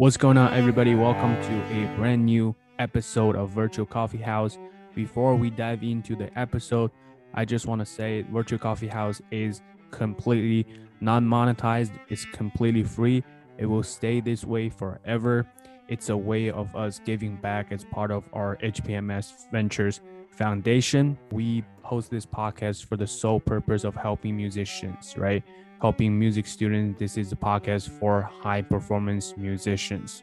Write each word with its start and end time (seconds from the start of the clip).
What's 0.00 0.16
going 0.16 0.38
on, 0.38 0.54
everybody? 0.54 0.94
Welcome 0.94 1.34
to 1.34 1.74
a 1.74 1.94
brand 1.94 2.24
new 2.24 2.56
episode 2.78 3.36
of 3.36 3.50
Virtual 3.50 3.84
Coffee 3.84 4.16
House. 4.16 4.56
Before 4.94 5.34
we 5.36 5.50
dive 5.50 5.82
into 5.82 6.16
the 6.16 6.30
episode, 6.38 6.90
I 7.34 7.44
just 7.44 7.66
want 7.66 7.80
to 7.80 7.84
say 7.84 8.22
Virtual 8.22 8.58
Coffee 8.58 8.88
House 8.88 9.20
is 9.30 9.60
completely 9.90 10.66
non 11.02 11.26
monetized, 11.26 11.90
it's 12.08 12.24
completely 12.24 12.82
free. 12.82 13.22
It 13.58 13.66
will 13.66 13.82
stay 13.82 14.22
this 14.22 14.42
way 14.42 14.70
forever. 14.70 15.46
It's 15.86 16.08
a 16.08 16.16
way 16.16 16.50
of 16.50 16.74
us 16.74 16.98
giving 17.04 17.36
back 17.36 17.70
as 17.70 17.84
part 17.84 18.10
of 18.10 18.24
our 18.32 18.56
HPMS 18.62 19.50
Ventures 19.52 20.00
Foundation. 20.30 21.18
We 21.30 21.62
host 21.82 22.10
this 22.10 22.24
podcast 22.24 22.86
for 22.86 22.96
the 22.96 23.06
sole 23.06 23.38
purpose 23.38 23.84
of 23.84 23.96
helping 23.96 24.34
musicians, 24.34 25.18
right? 25.18 25.44
Helping 25.80 26.18
music 26.18 26.46
students. 26.46 26.98
This 26.98 27.16
is 27.16 27.32
a 27.32 27.36
podcast 27.36 27.88
for 27.88 28.22
high 28.22 28.62
performance 28.62 29.34
musicians, 29.36 30.22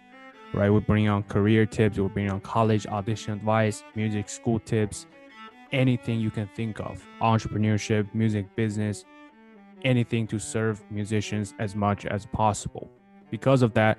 right? 0.54 0.70
We 0.70 0.80
bring 0.80 1.10
on 1.10 1.24
career 1.24 1.66
tips, 1.66 1.98
we 1.98 2.08
bring 2.08 2.30
on 2.30 2.42
college 2.42 2.86
audition 2.88 3.34
advice, 3.34 3.84
music 3.96 4.30
school 4.30 4.60
tips, 4.60 5.08
anything 5.72 6.20
you 6.20 6.30
can 6.30 6.48
think 6.56 6.80
of, 6.80 7.04
entrepreneurship, 7.22 8.14
music 8.14 8.56
business, 8.56 9.04
anything 9.84 10.28
to 10.28 10.40
serve 10.40 10.84
musicians 10.92 11.54
as 11.60 11.76
much 11.76 12.06
as 12.06 12.26
possible. 12.26 12.90
Because 13.32 13.62
of 13.62 13.74
that, 13.74 13.98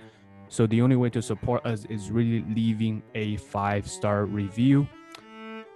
so 0.48 0.66
the 0.66 0.80
only 0.80 0.96
way 0.96 1.10
to 1.10 1.20
support 1.20 1.66
us 1.66 1.84
is 1.90 2.10
really 2.10 2.44
leaving 2.54 3.02
a 3.14 3.36
five 3.36 3.88
star 3.88 4.24
review 4.24 4.88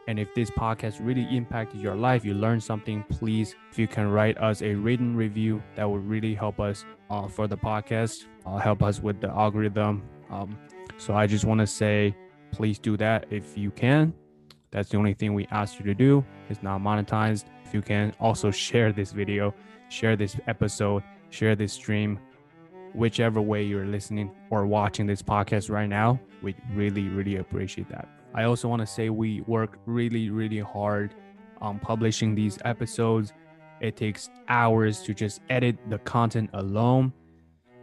and 0.09 0.19
if 0.19 0.35
this 0.35 0.51
podcast 0.51 0.99
really 1.01 1.27
impacted 1.35 1.81
your 1.81 1.95
life, 1.95 2.25
you 2.25 2.35
learned 2.35 2.63
something, 2.63 3.05
please, 3.09 3.55
if 3.71 3.79
you 3.79 3.87
can 3.87 4.09
write 4.11 4.37
us 4.39 4.63
a 4.63 4.75
written 4.75 5.17
review, 5.17 5.63
that 5.77 5.89
would 5.89 6.07
really 6.09 6.35
help 6.35 6.59
us 6.59 6.85
uh, 7.11 7.29
for 7.29 7.47
the 7.47 7.57
podcast, 7.57 8.25
uh, 8.45 8.57
help 8.57 8.83
us 8.83 9.01
with 9.01 9.21
the 9.21 9.29
algorithm. 9.29 10.03
Um, 10.31 10.59
so 10.99 11.15
I 11.15 11.27
just 11.27 11.45
want 11.45 11.61
to 11.61 11.67
say, 11.67 12.17
please 12.51 12.79
do 12.79 12.97
that 12.97 13.27
if 13.31 13.57
you 13.57 13.71
can. 13.71 14.13
That's 14.73 14.89
the 14.89 14.97
only 14.97 15.15
thing 15.15 15.35
we 15.35 15.47
ask 15.51 15.79
you 15.79 15.85
to 15.85 15.95
do. 15.95 16.25
It's 16.49 16.63
not 16.63 16.81
monetized. 16.81 17.45
If 17.65 17.73
you 17.73 17.83
can 17.83 18.13
also 18.19 18.51
share 18.67 18.93
this 18.93 19.13
video, 19.13 19.55
share 19.89 20.17
this 20.17 20.37
episode, 20.47 21.05
share 21.31 21.55
this 21.55 21.73
stream, 21.73 22.19
whichever 22.95 23.41
way 23.41 23.63
you're 23.63 23.87
listening 23.87 24.31
or 24.51 24.67
watching 24.67 25.07
this 25.07 25.23
podcast 25.23 25.71
right 25.71 25.89
now, 25.89 26.21
we 26.43 26.55
really, 26.75 27.09
really 27.09 27.37
appreciate 27.37 27.89
that. 27.89 28.09
I 28.35 28.45
also 28.45 28.69
want 28.69 28.81
to 28.81 28.87
say 28.87 29.11
we 29.11 29.43
work 29.43 29.79
really, 29.87 30.31
really 30.31 30.61
hard 30.61 31.15
on 31.61 31.79
publishing 31.79 32.35
these 32.35 32.59
episodes. 32.65 33.33
It 33.81 33.97
takes 33.97 34.31
hours 34.49 35.03
to 35.03 35.15
just 35.15 35.41
edit 35.51 35.77
the 35.89 35.99
content 35.99 36.51
alone. 36.55 37.13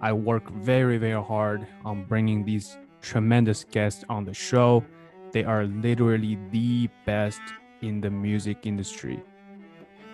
I 0.02 0.14
work 0.14 0.50
very, 0.52 0.98
very 0.98 1.22
hard 1.22 1.68
on 1.86 2.06
bringing 2.06 2.46
these 2.46 2.78
tremendous 3.02 3.64
guests 3.64 4.04
on 4.10 4.26
the 4.26 4.34
show. 4.34 4.84
They 5.32 5.44
are 5.44 5.66
literally 5.66 6.38
the 6.52 6.90
best 7.06 7.42
in 7.82 8.02
the 8.02 8.10
music 8.10 8.66
industry. 8.66 9.22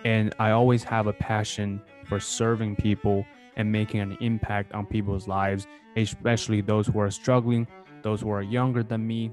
And 0.04 0.34
I 0.38 0.50
always 0.50 0.84
have 0.84 1.06
a 1.06 1.12
passion 1.12 1.80
for 2.04 2.20
serving 2.20 2.76
people 2.76 3.24
and 3.56 3.72
making 3.72 4.00
an 4.00 4.18
impact 4.20 4.72
on 4.72 4.86
people's 4.86 5.26
lives, 5.26 5.66
especially 5.96 6.60
those 6.60 6.86
who 6.86 6.98
are 6.98 7.10
struggling, 7.10 7.66
those 8.02 8.20
who 8.20 8.30
are 8.30 8.42
younger 8.42 8.82
than 8.82 9.06
me, 9.06 9.32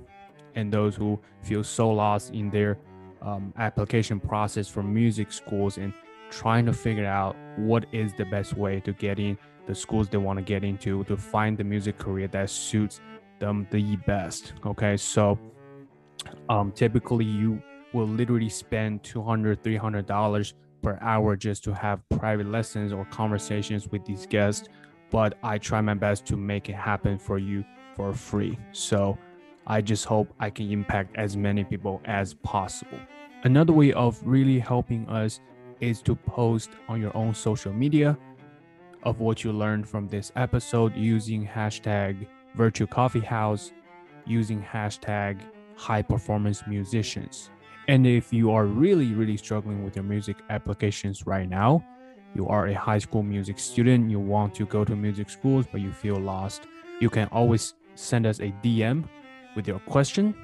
and 0.56 0.72
those 0.72 0.96
who 0.96 1.20
feel 1.42 1.64
so 1.64 1.90
lost 1.90 2.34
in 2.34 2.50
their 2.50 2.78
um, 3.22 3.54
application 3.58 4.20
process 4.20 4.68
for 4.68 4.84
music 4.84 5.32
schools 5.32 5.78
and 5.78 5.94
trying 6.30 6.66
to 6.66 6.74
figure 6.74 7.06
out 7.06 7.36
what 7.58 7.86
is 7.92 8.14
the 8.14 8.26
best 8.26 8.54
way 8.58 8.80
to 8.82 8.94
get 8.94 9.20
in 9.20 9.38
the 9.66 9.76
schools 9.76 10.10
they 10.10 10.18
want 10.18 10.38
to 10.38 10.44
get 10.44 10.64
into 10.64 11.04
to 11.06 11.16
find 11.16 11.58
the 11.58 11.64
music 11.64 11.98
career 11.98 12.28
that 12.28 12.50
suits 12.50 13.00
them 13.40 13.68
the 13.72 13.96
best 14.08 14.54
okay? 14.66 14.98
So 14.98 15.40
um, 16.50 16.72
typically 16.72 17.26
you 17.26 17.62
will 17.94 18.08
literally 18.08 18.50
spend 18.50 19.04
200 19.04 19.64
300 19.64 20.06
dollars 20.06 20.54
per 20.82 20.98
hour 21.02 21.36
just 21.36 21.64
to 21.64 21.74
have 21.74 22.02
private 22.10 22.48
lessons 22.48 22.92
or 22.92 23.06
conversations 23.06 23.88
with 23.88 24.04
these 24.04 24.26
guests 24.26 24.68
but 25.12 25.38
i 25.44 25.58
try 25.58 25.80
my 25.80 25.94
best 25.94 26.26
to 26.26 26.36
make 26.36 26.68
it 26.68 26.76
happen 26.76 27.18
for 27.18 27.38
you 27.38 27.64
for 27.96 28.14
free. 28.14 28.58
So 28.72 29.18
I 29.68 29.82
just 29.82 30.06
hope 30.06 30.34
I 30.40 30.50
can 30.50 30.70
impact 30.72 31.16
as 31.16 31.38
many 31.38 31.64
people 31.64 32.02
as 32.06 32.34
possible. 32.34 33.00
Another 33.44 33.74
way 33.74 33.94
of 33.94 34.20
really 34.24 34.60
helping 34.60 35.08
us 35.08 35.40
is 35.80 36.02
to 36.04 36.16
post 36.16 36.72
on 36.88 37.02
your 37.02 37.16
own 37.16 37.34
social 37.34 37.74
media 37.74 38.18
of 39.04 39.20
what 39.20 39.44
you 39.44 39.52
learned 39.52 39.88
from 39.88 40.08
this 40.08 40.32
episode 40.36 40.96
using 40.96 41.46
hashtag 41.46 42.28
virtual 42.56 42.88
coffee 42.88 43.20
house, 43.20 43.72
using 44.26 44.62
hashtag 44.62 45.40
high 45.76 46.02
performance 46.02 46.64
musicians. 46.68 47.50
And 47.88 48.08
if 48.08 48.32
you 48.32 48.52
are 48.52 48.66
really, 48.66 49.14
really 49.14 49.38
struggling 49.38 49.84
with 49.84 49.96
your 49.96 50.06
music 50.06 50.38
applications 50.50 51.26
right 51.26 51.50
now, 51.50 51.84
you 52.36 52.48
are 52.48 52.68
a 52.68 52.74
high 52.74 52.98
school 53.00 53.24
music 53.24 53.60
student, 53.60 54.10
you 54.10 54.20
want 54.20 54.56
to 54.56 54.66
go 54.66 54.86
to 54.86 54.96
music 54.96 55.30
schools, 55.30 55.66
but 55.72 55.82
you 55.82 55.92
feel 55.92 56.16
lost, 56.16 56.68
you 57.00 57.10
can 57.10 57.28
always 57.28 57.74
send 57.96 58.26
us 58.26 58.40
a 58.40 58.54
DM 58.64 59.04
with 59.56 59.68
your 59.68 59.80
question. 59.80 60.36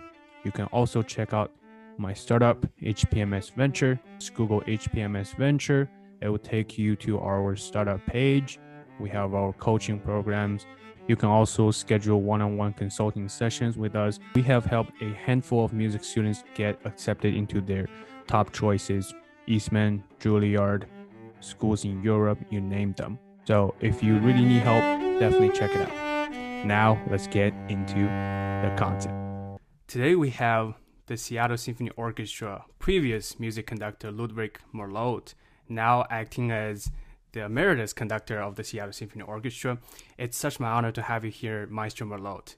You 0.44 0.52
can 0.52 0.66
also 0.66 1.02
check 1.02 1.34
out 1.34 1.52
my 1.98 2.14
startup, 2.14 2.66
HPMS 2.82 3.52
Venture. 3.54 4.00
Just 4.18 4.34
Google 4.34 4.62
HPMS 4.62 5.36
Venture. 5.36 5.90
It 6.22 6.30
will 6.30 6.38
take 6.38 6.78
you 6.78 6.96
to 6.98 7.20
our 7.20 7.56
startup 7.56 8.06
page. 8.06 8.60
We 9.00 9.10
have 9.10 9.34
our 9.34 9.54
coaching 9.54 10.00
programs. 10.00 10.66
You 11.08 11.16
can 11.16 11.30
also 11.30 11.72
schedule 11.72 12.22
one 12.22 12.42
on 12.42 12.56
one 12.56 12.74
consulting 12.74 13.28
sessions 13.28 13.78
with 13.78 13.96
us. 13.96 14.20
We 14.36 14.44
have 14.44 14.66
helped 14.66 15.02
a 15.02 15.12
handful 15.14 15.66
of 15.66 15.74
music 15.74 16.04
students 16.04 16.44
get 16.54 16.80
accepted 16.86 17.34
into 17.34 17.62
their 17.62 17.88
top 18.28 18.54
choices 18.54 19.14
Eastman, 19.48 20.04
Juilliard, 20.20 20.84
schools 21.40 21.84
in 21.84 22.04
Europe, 22.04 22.38
you 22.52 22.62
name 22.62 22.94
them. 22.94 23.18
So 23.46 23.74
if 23.82 24.04
you 24.04 24.20
really 24.20 24.46
need 24.46 24.62
help, 24.62 25.20
definitely 25.20 25.50
check 25.50 25.72
it 25.72 25.90
out. 25.90 26.09
Now, 26.66 27.02
let's 27.10 27.28
get 27.28 27.54
into 27.70 27.96
the 27.96 28.76
content. 28.78 29.60
Today, 29.88 30.16
we 30.16 30.30
have 30.32 30.76
the 31.08 31.16
Seattle 31.16 31.58
Symphony 31.58 31.90
Orchestra 31.96 32.66
previous 32.80 33.40
music 33.40 33.66
conductor 33.66 34.12
Ludovic 34.12 34.60
Morlot, 34.74 35.34
now 35.70 36.06
acting 36.10 36.52
as 36.52 36.92
the 37.32 37.46
emeritus 37.46 37.94
conductor 37.94 38.42
of 38.42 38.56
the 38.56 38.64
Seattle 38.64 38.92
Symphony 38.92 39.24
Orchestra. 39.24 39.80
It's 40.18 40.38
such 40.38 40.60
my 40.60 40.70
honor 40.70 40.92
to 40.92 41.02
have 41.02 41.24
you 41.24 41.32
here, 41.32 41.66
Maestro 41.68 42.06
Morlot. 42.06 42.56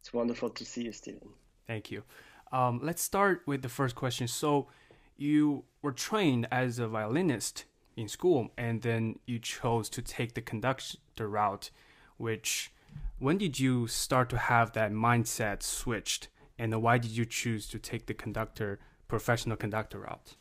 It's 0.00 0.12
wonderful 0.12 0.50
to 0.50 0.64
see 0.64 0.84
you, 0.84 0.92
Stephen. 0.92 1.30
Thank 1.66 1.90
you. 1.90 2.04
Um, 2.52 2.80
let's 2.82 3.02
start 3.02 3.42
with 3.44 3.62
the 3.62 3.68
first 3.68 3.96
question. 3.96 4.28
So, 4.28 4.68
you 5.16 5.64
were 5.82 5.92
trained 5.92 6.46
as 6.52 6.78
a 6.78 6.86
violinist 6.86 7.64
in 7.96 8.06
school, 8.06 8.52
and 8.56 8.82
then 8.82 9.18
you 9.26 9.40
chose 9.40 9.88
to 9.90 10.00
take 10.00 10.34
the 10.34 10.40
conductor 10.40 11.28
route 11.28 11.70
which 12.18 12.70
when 13.18 13.38
did 13.38 13.58
you 13.58 13.86
start 13.86 14.28
to 14.30 14.38
have 14.38 14.72
that 14.72 14.92
mindset 14.92 15.62
switched? 15.62 16.28
And 16.58 16.82
why 16.82 16.98
did 16.98 17.12
you 17.12 17.24
choose 17.24 17.68
to 17.68 17.78
take 17.78 18.06
the 18.06 18.14
conductor 18.14 18.78
professional 19.06 19.56
conductor 19.56 20.00
route? 20.00 20.36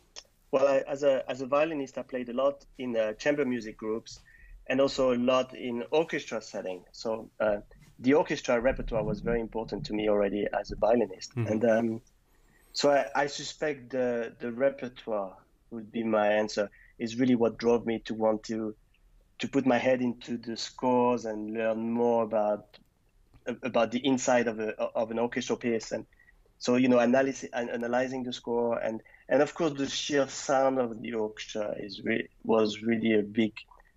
Well 0.52 0.68
I, 0.68 0.78
as 0.88 1.04
a 1.04 1.24
as 1.30 1.42
a 1.42 1.48
violinist 1.48 1.98
i 1.98 2.02
played 2.02 2.30
a 2.30 2.34
lot 2.34 2.66
in 2.78 2.96
uh, 2.96 3.14
chamber 3.14 3.46
music 3.46 3.78
groups 3.78 4.20
and 4.68 4.82
also 4.82 5.14
a 5.14 5.16
lot 5.16 5.56
in 5.56 5.84
orchestra 5.92 6.42
setting. 6.42 6.84
So 6.92 7.30
uh, 7.40 7.58
the 8.00 8.14
orchestra 8.14 8.60
repertoire 8.60 9.04
was 9.04 9.22
very 9.22 9.40
important 9.40 9.86
to 9.88 9.94
me 9.94 10.10
already 10.10 10.46
as 10.60 10.72
a 10.72 10.76
violinist. 10.76 11.36
Mm-hmm. 11.36 11.52
and 11.52 11.66
um, 11.66 12.02
so 12.74 12.92
I, 12.92 13.06
I 13.24 13.28
suspect 13.28 13.90
the 13.92 14.34
the 14.40 14.52
repertoire 14.52 15.36
would 15.72 15.92
be 15.92 16.04
my 16.04 16.28
answer 16.28 16.70
is 17.00 17.18
really 17.20 17.36
what 17.36 17.58
drove 17.58 17.86
me 17.86 18.00
to 18.06 18.14
want 18.14 18.44
to 18.44 18.76
to 19.40 19.48
put 19.48 19.66
my 19.66 19.78
head 19.78 20.02
into 20.02 20.38
the 20.38 20.58
scores 20.58 21.26
and 21.26 21.54
learn 21.54 21.92
more 21.92 22.24
about 22.24 22.78
about 23.64 23.92
the 23.92 24.06
inside 24.06 24.48
of 24.48 24.60
a 24.60 24.70
of 24.76 25.12
an 25.12 25.20
orchestral 25.20 25.58
piece. 25.58 25.92
And 25.92 26.06
so 26.60 26.76
you 26.76 26.88
know 26.88 27.00
analysis 27.00 27.50
analyzing 27.54 28.24
the 28.24 28.34
score 28.34 28.80
and 28.80 29.02
and 29.30 29.42
of 29.42 29.54
course 29.54 29.74
the 29.74 29.88
sheer 29.88 30.28
sound 30.28 30.80
of 30.80 31.02
the 31.02 31.14
orchestra 31.14 31.76
is 31.78 32.02
re- 32.04 32.28
was 32.44 32.82
really 32.82 33.14
a 33.14 33.24
big 33.24 33.54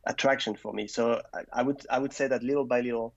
attraction 0.07 0.55
for 0.57 0.73
me. 0.73 0.87
So 0.87 1.23
I, 1.35 1.43
I, 1.53 1.63
would 1.63 1.87
I 1.91 1.99
would 1.99 2.13
say 2.13 2.29
that 2.29 2.43
little 2.43 2.65
by 2.65 2.81
little 2.81 3.15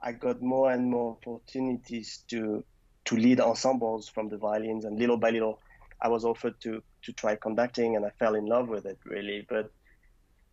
I 0.00 0.12
got 0.12 0.40
more 0.42 0.70
and 0.70 0.90
more 0.90 1.16
opportunities 1.20 2.24
to 2.28 2.64
to 3.06 3.16
lead 3.16 3.40
ensembles 3.40 4.08
from 4.08 4.28
the 4.28 4.36
violins. 4.36 4.84
And 4.84 4.98
little 4.98 5.16
by 5.16 5.30
little 5.30 5.60
I 6.00 6.08
was 6.08 6.24
offered 6.24 6.60
to 6.62 6.82
to 7.02 7.12
try 7.12 7.34
conducting 7.36 7.96
and 7.96 8.04
I 8.06 8.10
fell 8.18 8.34
in 8.34 8.46
love 8.46 8.68
with 8.68 8.86
it 8.86 8.98
really. 9.04 9.44
But 9.48 9.72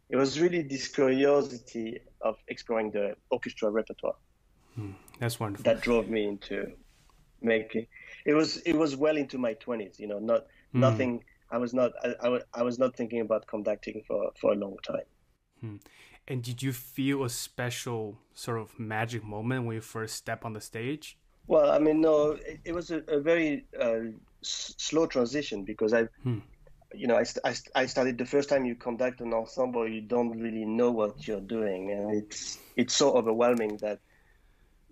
it 0.10 0.16
was 0.16 0.40
really 0.40 0.62
this 0.62 0.88
curiosity 0.88 2.00
of 2.22 2.38
exploring 2.48 2.92
the 2.92 3.16
orchestra 3.32 3.70
repertoire. 3.70 4.16
Hmm, 4.76 4.92
that's 5.20 5.40
wonderful. 5.40 5.64
That 5.64 5.82
drove 5.82 6.10
me 6.10 6.28
into 6.28 6.72
making. 7.42 7.88
It 8.26 8.34
was 8.34 8.58
it 8.58 8.76
was 8.76 8.96
well 8.96 9.18
into 9.18 9.38
my 9.38 9.54
twenties. 9.54 10.00
You 10.00 10.08
know, 10.08 10.20
not 10.20 10.46
hmm. 10.72 10.80
nothing. 10.80 11.24
I 11.52 11.58
was 11.58 11.74
not 11.74 11.94
I, 12.04 12.28
I, 12.28 12.40
I, 12.56 12.64
was 12.64 12.80
not 12.80 12.96
thinking 12.96 13.22
about 13.22 13.48
conducting 13.48 14.02
for 14.08 14.32
for 14.40 14.52
a 14.52 14.56
long 14.56 14.78
time. 14.86 15.08
Hmm. 15.62 15.76
And 16.28 16.44
did 16.44 16.62
you 16.64 16.74
feel 16.74 17.24
a 17.24 17.30
special 17.30 18.18
sort 18.34 18.60
of 18.60 18.80
magic 18.80 19.24
moment 19.24 19.66
when 19.66 19.76
you 19.76 19.82
first 19.82 20.16
step 20.16 20.44
on 20.44 20.54
the 20.54 20.62
stage? 20.62 21.18
Well, 21.48 21.72
I 21.72 21.78
mean, 21.78 22.02
no, 22.02 22.32
it, 22.32 22.60
it 22.66 22.74
was 22.74 22.90
a, 22.90 23.04
a 23.08 23.20
very 23.20 23.66
uh, 23.80 24.10
s- 24.44 24.74
slow 24.78 25.06
transition 25.06 25.64
because 25.64 25.94
I. 25.94 26.08
you 26.98 27.08
know, 27.08 27.18
I, 27.18 27.26
I, 27.44 27.56
I 27.76 27.86
started 27.86 28.18
the 28.18 28.26
first 28.26 28.50
time 28.50 28.66
you 28.66 28.76
conduct 28.76 29.22
an 29.22 29.34
ensemble, 29.34 29.88
you 29.88 30.02
don't 30.02 30.40
really 30.40 30.66
know 30.66 30.92
what 30.92 31.28
you're 31.28 31.42
doing, 31.42 31.92
and 31.92 32.16
it's 32.16 32.60
it's 32.76 32.96
so 32.96 33.14
overwhelming 33.14 33.78
that 33.78 34.00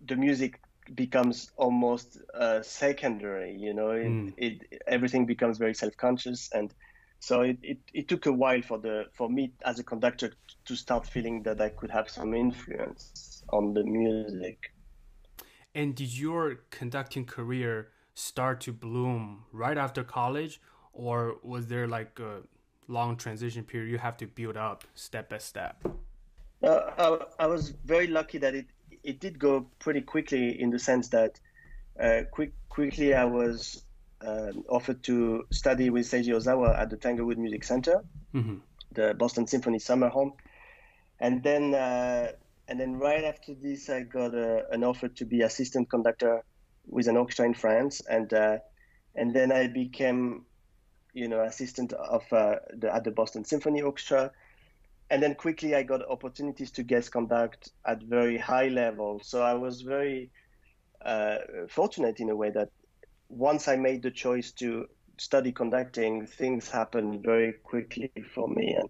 the 0.06 0.16
music 0.16 0.60
becomes 0.96 1.52
almost 1.58 2.18
uh, 2.34 2.62
secondary. 2.62 3.56
You 3.56 3.74
know, 3.74 3.92
it, 3.92 4.08
hmm. 4.08 4.30
it, 4.38 4.82
everything 4.88 5.26
becomes 5.26 5.58
very 5.58 5.74
self-conscious, 5.74 6.50
and 6.54 6.74
so 7.20 7.42
it, 7.42 7.58
it, 7.64 7.78
it 7.94 8.08
took 8.08 8.26
a 8.26 8.34
while 8.34 8.62
for 8.62 8.78
the 8.78 9.06
for 9.14 9.30
me 9.30 9.54
as 9.66 9.80
a 9.80 9.84
conductor 9.84 10.34
to 10.66 10.76
start 10.76 11.08
feeling 11.08 11.44
that 11.44 11.62
I 11.62 11.70
could 11.70 11.92
have 11.92 12.10
some 12.10 12.34
influence 12.34 13.44
on 13.50 13.74
the 13.74 13.84
music. 13.84 14.74
And 15.76 15.96
did 15.96 16.18
your 16.18 16.60
conducting 16.70 17.26
career 17.26 17.90
start 18.14 18.62
to 18.62 18.72
bloom 18.72 19.46
right 19.52 19.78
after 19.78 20.04
college, 20.04 20.62
or 20.94 21.36
was 21.44 21.68
there 21.68 21.88
like 21.88 22.20
a 22.20 22.42
long 22.88 23.16
transition 23.16 23.64
period 23.64 23.90
you 23.90 23.98
have 23.98 24.18
to 24.18 24.28
build 24.28 24.58
up 24.58 24.84
step 24.94 25.30
by 25.30 25.38
step? 25.38 25.84
Uh, 26.62 26.80
I, 26.98 27.44
I, 27.44 27.48
was 27.48 27.72
very 27.84 28.08
lucky 28.08 28.38
that 28.38 28.56
it 28.56 28.68
it 29.04 29.20
did 29.20 29.38
go 29.38 29.68
pretty 29.80 30.02
quickly 30.02 30.62
in 30.62 30.70
the 30.70 30.80
sense 30.80 31.10
that 31.10 31.40
uh, 32.00 32.22
quick 32.32 32.54
quickly 32.70 33.14
I 33.14 33.26
was 33.26 33.84
uh, 34.26 34.52
offered 34.70 35.04
to 35.04 35.46
study 35.52 35.90
with 35.90 36.06
Seiji 36.06 36.30
Ozawa 36.30 36.80
at 36.80 36.90
the 36.90 36.98
Tanglewood 36.98 37.38
Music 37.38 37.64
Center, 37.64 38.04
mm-hmm. 38.34 38.58
the 38.94 39.14
Boston 39.14 39.46
Symphony 39.46 39.80
Summer 39.80 40.08
Home, 40.08 40.34
and 41.20 41.44
then 41.44 41.76
uh, 41.76 42.32
and 42.68 42.80
then 42.80 42.98
right 42.98 43.24
after 43.24 43.54
this, 43.54 43.90
I 43.90 44.04
got 44.04 44.34
a, 44.34 44.70
an 44.72 44.84
offer 44.84 45.10
to 45.10 45.26
be 45.26 45.42
assistant 45.42 45.90
conductor 45.90 46.44
with 46.88 47.08
an 47.08 47.18
orchestra 47.18 47.46
in 47.46 47.54
France, 47.54 48.02
and 48.10 48.34
uh, 48.34 48.58
and 49.16 49.34
then 49.34 49.52
I 49.52 49.68
became, 49.68 50.46
you 51.14 51.28
know, 51.28 51.42
assistant 51.42 51.94
of 51.94 52.24
uh, 52.32 52.56
the, 52.74 52.94
at 52.94 53.04
the 53.04 53.12
Boston 53.12 53.46
Symphony 53.46 53.82
Orchestra, 53.82 54.32
and 55.10 55.22
then 55.22 55.36
quickly 55.36 55.76
I 55.76 55.84
got 55.84 56.08
opportunities 56.10 56.72
to 56.72 56.84
guest 56.84 57.12
conduct 57.12 57.72
at 57.86 58.02
very 58.04 58.38
high 58.38 58.70
level. 58.70 59.22
So 59.24 59.42
I 59.42 59.54
was 59.54 59.82
very 59.82 60.32
uh, 61.06 61.38
fortunate 61.70 62.20
in 62.20 62.30
a 62.30 62.36
way 62.36 62.50
that 62.52 62.70
once 63.30 63.68
I 63.68 63.76
made 63.76 64.02
the 64.02 64.12
choice 64.12 64.52
to 64.54 64.88
study 65.18 65.52
conducting, 65.52 66.26
things 66.26 66.70
happened 66.70 67.24
very 67.24 67.54
quickly 67.54 68.12
for 68.34 68.48
me, 68.48 68.76
and 68.80 68.90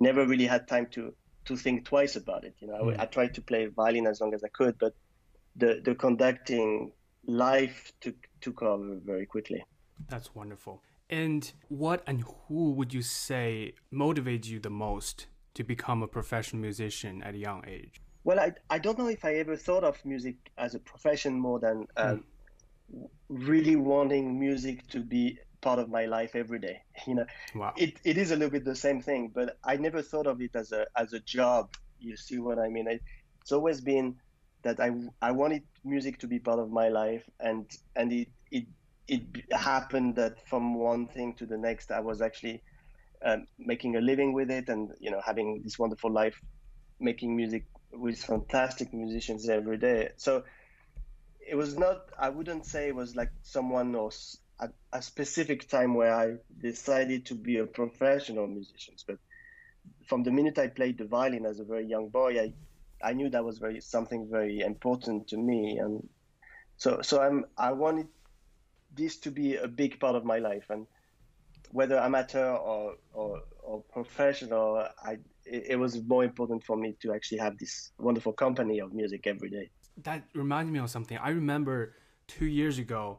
never 0.00 0.26
really 0.26 0.46
had 0.46 0.68
time 0.68 0.86
to 0.92 1.14
to 1.44 1.56
think 1.56 1.84
twice 1.84 2.16
about 2.16 2.44
it. 2.44 2.54
You 2.60 2.68
know, 2.68 2.84
mm. 2.84 2.98
I, 2.98 3.02
I, 3.02 3.06
tried 3.06 3.34
to 3.34 3.42
play 3.42 3.66
violin 3.66 4.06
as 4.06 4.20
long 4.20 4.32
as 4.34 4.44
I 4.44 4.48
could, 4.48 4.76
but 4.78 4.94
the 5.56 5.80
the 5.84 5.94
conducting 5.94 6.92
life 7.26 7.92
took 8.00 8.16
took 8.40 8.62
over 8.62 8.98
very 9.04 9.26
quickly. 9.26 9.64
That's 10.08 10.34
wonderful. 10.34 10.82
And 11.12 11.52
what 11.68 12.02
and 12.06 12.24
who 12.48 12.70
would 12.72 12.94
you 12.94 13.02
say 13.02 13.74
motivates 13.92 14.46
you 14.46 14.58
the 14.58 14.70
most 14.70 15.26
to 15.52 15.62
become 15.62 16.02
a 16.02 16.08
professional 16.08 16.62
musician 16.62 17.22
at 17.22 17.34
a 17.34 17.38
young 17.38 17.62
age? 17.68 18.00
Well, 18.24 18.40
I, 18.40 18.54
I 18.70 18.78
don't 18.78 18.98
know 18.98 19.08
if 19.08 19.22
I 19.22 19.34
ever 19.34 19.54
thought 19.54 19.84
of 19.84 20.02
music 20.06 20.36
as 20.56 20.74
a 20.74 20.78
profession 20.78 21.38
more 21.38 21.60
than 21.60 21.86
um, 21.98 22.24
mm. 22.90 23.08
really 23.28 23.76
wanting 23.76 24.40
music 24.40 24.86
to 24.88 25.00
be 25.00 25.38
part 25.60 25.78
of 25.78 25.90
my 25.90 26.06
life 26.06 26.34
every 26.34 26.58
day. 26.58 26.80
You 27.06 27.16
know, 27.16 27.26
wow. 27.54 27.74
it, 27.76 27.98
it 28.04 28.16
is 28.16 28.30
a 28.30 28.36
little 28.36 28.50
bit 28.50 28.64
the 28.64 28.74
same 28.74 29.02
thing, 29.02 29.32
but 29.34 29.58
I 29.62 29.76
never 29.76 30.00
thought 30.00 30.26
of 30.26 30.40
it 30.40 30.56
as 30.56 30.72
a 30.72 30.86
as 30.96 31.12
a 31.12 31.20
job. 31.20 31.74
You 32.00 32.16
see 32.16 32.38
what 32.38 32.58
I 32.58 32.68
mean? 32.68 32.86
it's 32.88 33.52
always 33.52 33.82
been 33.82 34.16
that 34.62 34.80
I 34.80 34.92
I 35.20 35.32
wanted 35.32 35.64
music 35.84 36.18
to 36.20 36.26
be 36.26 36.38
part 36.38 36.58
of 36.58 36.70
my 36.70 36.88
life, 36.88 37.24
and 37.38 37.70
and 37.96 38.12
it 38.12 38.28
it 38.50 38.66
it 39.08 39.22
happened 39.52 40.16
that 40.16 40.46
from 40.48 40.74
one 40.74 41.08
thing 41.08 41.34
to 41.34 41.46
the 41.46 41.58
next, 41.58 41.90
I 41.90 42.00
was 42.00 42.22
actually 42.22 42.62
um, 43.24 43.46
making 43.58 43.96
a 43.96 44.00
living 44.00 44.32
with 44.32 44.50
it, 44.50 44.68
and 44.68 44.90
you 45.00 45.10
know 45.10 45.20
having 45.24 45.62
this 45.62 45.78
wonderful 45.78 46.10
life, 46.10 46.40
making 47.00 47.36
music 47.36 47.66
with 47.92 48.18
fantastic 48.18 48.92
musicians 48.92 49.48
every 49.48 49.78
day. 49.78 50.10
So 50.16 50.44
it 51.46 51.54
was 51.54 51.76
not. 51.76 51.98
I 52.18 52.30
wouldn't 52.30 52.66
say 52.66 52.88
it 52.88 52.94
was 52.94 53.16
like 53.16 53.30
someone 53.42 53.94
or 53.94 54.10
at 54.60 54.70
a 54.92 55.02
specific 55.02 55.68
time 55.68 55.94
where 55.94 56.14
I 56.14 56.34
decided 56.60 57.26
to 57.26 57.34
be 57.34 57.58
a 57.58 57.66
professional 57.66 58.46
musician. 58.46 58.94
But 59.06 59.16
from 60.08 60.22
the 60.22 60.30
minute 60.30 60.58
I 60.58 60.68
played 60.68 60.98
the 60.98 61.06
violin 61.06 61.46
as 61.46 61.58
a 61.60 61.64
very 61.64 61.86
young 61.86 62.08
boy, 62.08 62.40
I 62.40 62.54
I 63.02 63.12
knew 63.14 63.30
that 63.30 63.44
was 63.44 63.58
very 63.58 63.80
something 63.80 64.28
very 64.30 64.60
important 64.60 65.28
to 65.28 65.36
me, 65.36 65.78
and 65.78 66.08
so 66.76 67.02
so 67.02 67.20
I'm 67.20 67.44
I 67.58 67.72
wanted 67.72 68.06
this 68.94 69.16
to 69.18 69.30
be 69.30 69.56
a 69.56 69.68
big 69.68 69.98
part 70.00 70.14
of 70.14 70.24
my 70.24 70.38
life, 70.38 70.64
and 70.70 70.86
whether 71.70 71.98
amateur 71.98 72.52
or 72.54 72.96
or, 73.12 73.42
or 73.62 73.82
professional, 73.92 74.86
I 75.04 75.18
it, 75.44 75.64
it 75.70 75.76
was 75.78 76.02
more 76.02 76.24
important 76.24 76.64
for 76.64 76.76
me 76.76 76.94
to 77.00 77.12
actually 77.12 77.38
have 77.38 77.58
this 77.58 77.92
wonderful 77.98 78.32
company 78.32 78.80
of 78.80 78.92
music 78.92 79.26
every 79.26 79.50
day. 79.50 79.70
That 80.02 80.24
reminds 80.34 80.70
me 80.72 80.78
of 80.78 80.90
something. 80.90 81.18
I 81.18 81.30
remember 81.30 81.94
two 82.26 82.46
years 82.46 82.78
ago 82.78 83.18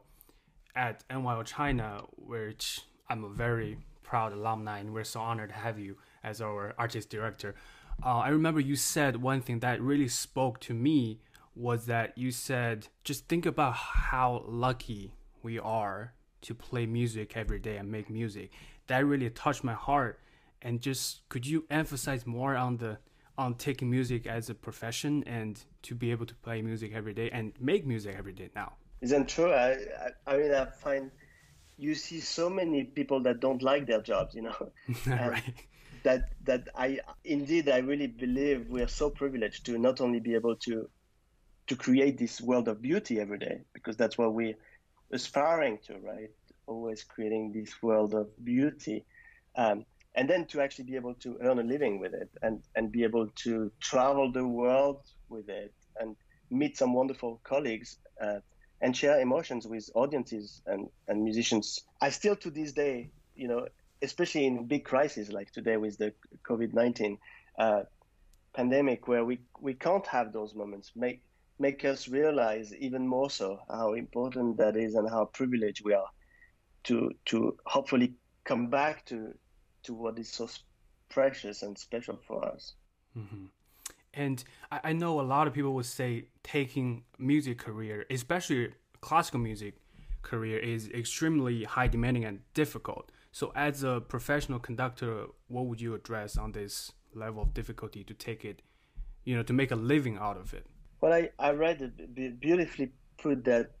at 0.74 1.04
NYO 1.08 1.44
China, 1.44 2.02
which 2.16 2.80
I'm 3.08 3.24
a 3.24 3.28
very 3.28 3.78
proud 4.02 4.32
alumni, 4.32 4.78
and 4.78 4.92
we're 4.92 5.04
so 5.04 5.20
honored 5.20 5.50
to 5.50 5.54
have 5.54 5.78
you 5.78 5.96
as 6.22 6.40
our 6.40 6.74
artist 6.78 7.10
director. 7.10 7.54
Uh, 8.04 8.18
I 8.18 8.28
remember 8.28 8.60
you 8.60 8.76
said 8.76 9.22
one 9.22 9.40
thing 9.40 9.60
that 9.60 9.80
really 9.80 10.08
spoke 10.08 10.58
to 10.60 10.74
me 10.74 11.20
was 11.54 11.86
that 11.86 12.18
you 12.18 12.32
said, 12.32 12.88
just 13.04 13.28
think 13.28 13.46
about 13.46 13.74
how 13.74 14.44
lucky 14.48 15.14
we 15.44 15.58
are 15.58 16.14
to 16.42 16.54
play 16.54 16.86
music 16.86 17.36
every 17.36 17.58
day 17.58 17.76
and 17.76 17.90
make 17.90 18.10
music. 18.10 18.50
That 18.86 19.04
really 19.06 19.30
touched 19.30 19.62
my 19.62 19.74
heart. 19.74 20.20
And 20.62 20.80
just 20.80 21.28
could 21.28 21.46
you 21.46 21.64
emphasize 21.70 22.26
more 22.26 22.56
on 22.56 22.78
the 22.78 22.98
on 23.36 23.54
taking 23.54 23.90
music 23.90 24.26
as 24.26 24.48
a 24.48 24.54
profession 24.54 25.24
and 25.26 25.62
to 25.82 25.94
be 25.94 26.10
able 26.12 26.24
to 26.24 26.34
play 26.36 26.62
music 26.62 26.92
every 26.94 27.12
day 27.12 27.28
and 27.30 27.52
make 27.60 27.86
music 27.86 28.14
every 28.16 28.32
day 28.32 28.50
now? 28.54 28.72
Isn't 29.00 29.28
true? 29.28 29.52
I, 29.52 29.72
I, 29.72 30.08
I 30.26 30.36
mean, 30.38 30.54
I 30.54 30.64
find 30.66 31.10
you 31.76 31.94
see 31.94 32.20
so 32.20 32.48
many 32.48 32.84
people 32.84 33.20
that 33.20 33.40
don't 33.40 33.62
like 33.62 33.86
their 33.86 34.00
jobs, 34.00 34.34
you 34.34 34.42
know. 34.42 34.72
right. 35.06 35.42
That 36.04 36.28
that 36.44 36.68
I 36.74 37.00
indeed 37.24 37.68
I 37.68 37.78
really 37.78 38.06
believe 38.06 38.68
we 38.68 38.82
are 38.82 38.88
so 38.88 39.10
privileged 39.10 39.66
to 39.66 39.78
not 39.78 40.00
only 40.00 40.20
be 40.20 40.34
able 40.34 40.56
to 40.56 40.88
to 41.66 41.76
create 41.76 42.18
this 42.18 42.40
world 42.40 42.68
of 42.68 42.82
beauty 42.82 43.18
every 43.20 43.38
day 43.38 43.62
because 43.72 43.96
that's 43.96 44.18
what 44.18 44.34
we're 44.34 44.54
aspiring 45.14 45.78
to, 45.86 45.94
right? 45.98 46.30
Always 46.66 47.04
creating 47.04 47.52
this 47.52 47.82
world 47.82 48.14
of 48.14 48.28
beauty, 48.44 49.04
um, 49.56 49.84
and 50.14 50.28
then 50.28 50.46
to 50.46 50.60
actually 50.60 50.84
be 50.84 50.96
able 50.96 51.14
to 51.14 51.38
earn 51.42 51.58
a 51.58 51.62
living 51.62 51.98
with 51.98 52.14
it 52.14 52.30
and 52.42 52.62
and 52.74 52.92
be 52.92 53.04
able 53.04 53.28
to 53.44 53.70
travel 53.80 54.30
the 54.32 54.46
world 54.46 55.00
with 55.28 55.48
it 55.48 55.72
and 55.98 56.16
meet 56.50 56.76
some 56.76 56.92
wonderful 56.92 57.40
colleagues. 57.44 57.98
Uh, 58.20 58.40
and 58.84 58.94
share 58.94 59.18
emotions 59.18 59.66
with 59.66 59.88
audiences 59.94 60.60
and, 60.66 60.88
and 61.08 61.24
musicians. 61.24 61.80
I 62.02 62.10
still, 62.10 62.36
to 62.36 62.50
this 62.50 62.72
day, 62.72 63.08
you 63.34 63.48
know, 63.48 63.66
especially 64.02 64.46
in 64.46 64.66
big 64.66 64.84
crises 64.84 65.32
like 65.32 65.50
today 65.52 65.78
with 65.78 65.96
the 65.96 66.12
COVID 66.46 66.74
19 66.74 67.16
uh, 67.58 67.82
pandemic, 68.54 69.08
where 69.08 69.24
we, 69.24 69.40
we 69.58 69.72
can't 69.72 70.06
have 70.06 70.34
those 70.34 70.54
moments, 70.54 70.92
make, 70.94 71.22
make 71.58 71.84
us 71.84 72.08
realize 72.08 72.74
even 72.74 73.06
more 73.06 73.30
so 73.30 73.58
how 73.70 73.94
important 73.94 74.56
that 74.56 74.76
is 74.76 74.94
and 74.94 75.08
how 75.08 75.24
privileged 75.26 75.84
we 75.84 75.94
are 75.94 76.08
to, 76.84 77.10
to 77.26 77.56
hopefully 77.66 78.14
come 78.44 78.68
back 78.68 79.04
to, 79.06 79.32
to 79.84 79.94
what 79.94 80.18
is 80.18 80.30
so 80.30 80.48
precious 81.08 81.62
and 81.62 81.78
special 81.78 82.18
for 82.26 82.44
us. 82.44 82.74
Mm-hmm. 83.16 83.46
And 84.12 84.44
I, 84.70 84.80
I 84.84 84.92
know 84.92 85.20
a 85.20 85.22
lot 85.22 85.46
of 85.46 85.54
people 85.54 85.74
would 85.74 85.86
say 85.86 86.26
taking 86.42 87.04
music 87.18 87.58
career, 87.58 88.04
especially 88.10 88.72
classical 89.00 89.40
music 89.40 89.74
career, 90.22 90.58
is 90.58 90.88
extremely 90.90 91.64
high 91.64 91.88
demanding 91.88 92.24
and 92.24 92.40
difficult. 92.54 93.10
So, 93.32 93.52
as 93.56 93.82
a 93.82 94.00
professional 94.00 94.60
conductor, 94.60 95.26
what 95.48 95.66
would 95.66 95.80
you 95.80 95.94
address 95.94 96.36
on 96.36 96.52
this 96.52 96.92
level 97.14 97.42
of 97.42 97.52
difficulty 97.52 98.04
to 98.04 98.14
take 98.14 98.44
it, 98.44 98.62
you 99.24 99.34
know, 99.36 99.42
to 99.42 99.52
make 99.52 99.72
a 99.72 99.76
living 99.76 100.16
out 100.18 100.36
of 100.36 100.54
it? 100.54 100.66
Well, 101.04 101.12
I, 101.12 101.28
I 101.38 101.50
read 101.50 101.82
it 101.82 102.40
beautifully 102.40 102.90
put 103.18 103.44
that 103.44 103.72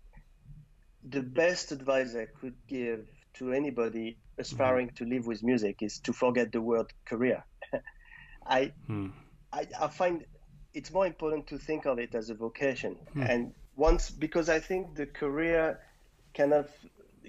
the 1.08 1.22
best 1.22 1.72
advice 1.72 2.14
I 2.14 2.26
could 2.26 2.52
give 2.68 3.08
to 3.38 3.54
anybody 3.54 4.18
aspiring 4.36 4.88
mm-hmm. 4.88 5.04
to 5.06 5.10
live 5.10 5.26
with 5.26 5.42
music 5.42 5.78
is 5.80 6.00
to 6.00 6.12
forget 6.12 6.52
the 6.52 6.60
word 6.60 6.92
career. 7.06 7.42
I, 8.46 8.72
hmm. 8.86 9.08
I, 9.50 9.66
I 9.80 9.86
find 9.86 10.26
it's 10.74 10.92
more 10.92 11.06
important 11.06 11.46
to 11.46 11.56
think 11.56 11.86
of 11.86 11.98
it 11.98 12.14
as 12.14 12.28
a 12.28 12.34
vocation. 12.34 12.96
Hmm. 13.14 13.22
And 13.22 13.54
once, 13.74 14.10
because 14.10 14.50
I 14.50 14.58
think 14.60 14.94
the 14.94 15.06
career 15.06 15.80
kind 16.36 16.52
of 16.52 16.68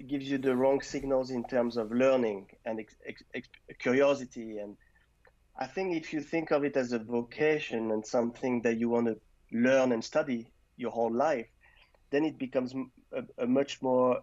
gives 0.06 0.30
you 0.30 0.36
the 0.36 0.54
wrong 0.54 0.82
signals 0.82 1.30
in 1.30 1.42
terms 1.44 1.78
of 1.78 1.90
learning 1.90 2.48
and 2.66 2.80
ex, 2.80 2.94
ex, 3.06 3.22
ex, 3.34 3.48
curiosity. 3.78 4.58
And 4.58 4.76
I 5.58 5.66
think 5.66 5.96
if 5.96 6.12
you 6.12 6.20
think 6.20 6.50
of 6.50 6.64
it 6.64 6.76
as 6.76 6.92
a 6.92 6.98
vocation 6.98 7.92
and 7.92 8.04
something 8.04 8.60
that 8.60 8.76
you 8.76 8.90
want 8.90 9.06
to 9.06 9.16
learn 9.52 9.92
and 9.92 10.04
study 10.04 10.50
your 10.76 10.90
whole 10.90 11.12
life, 11.12 11.46
then 12.10 12.24
it 12.24 12.38
becomes 12.38 12.74
a, 13.12 13.22
a 13.38 13.46
much 13.46 13.82
more 13.82 14.22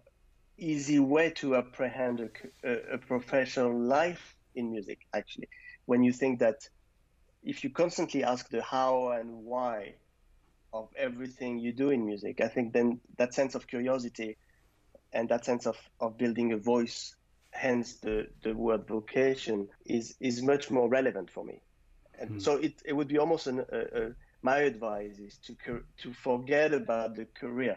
easy 0.56 1.00
way 1.00 1.30
to 1.30 1.56
apprehend 1.56 2.30
a, 2.62 2.94
a, 2.94 2.98
professional 2.98 3.76
life 3.76 4.36
in 4.54 4.70
music. 4.70 5.00
Actually, 5.12 5.48
when 5.86 6.02
you 6.02 6.12
think 6.12 6.38
that 6.38 6.68
if 7.42 7.64
you 7.64 7.70
constantly 7.70 8.22
ask 8.22 8.48
the 8.50 8.62
how 8.62 9.08
and 9.08 9.44
why 9.44 9.94
of 10.72 10.88
everything 10.96 11.58
you 11.58 11.72
do 11.72 11.90
in 11.90 12.06
music, 12.06 12.40
I 12.40 12.48
think 12.48 12.72
then 12.72 13.00
that 13.16 13.34
sense 13.34 13.54
of 13.54 13.66
curiosity 13.66 14.36
and 15.12 15.28
that 15.28 15.44
sense 15.44 15.66
of, 15.66 15.76
of 16.00 16.16
building 16.16 16.52
a 16.52 16.56
voice 16.56 17.14
hence 17.54 17.94
the, 17.94 18.26
the 18.42 18.52
word 18.52 18.86
vocation 18.86 19.68
is 19.86 20.16
is 20.18 20.42
much 20.42 20.72
more 20.72 20.88
relevant 20.88 21.30
for 21.30 21.44
me 21.44 21.60
and 22.18 22.30
mm. 22.32 22.42
so 22.42 22.56
it, 22.56 22.74
it 22.84 22.92
would 22.92 23.08
be 23.08 23.18
almost 23.18 23.46
an, 23.46 23.64
a, 23.72 23.78
a, 23.78 24.14
my 24.44 24.58
advice 24.60 25.18
is 25.18 25.38
to 25.38 25.56
to 25.98 26.14
forget 26.14 26.74
about 26.74 27.16
the 27.16 27.26
career 27.26 27.76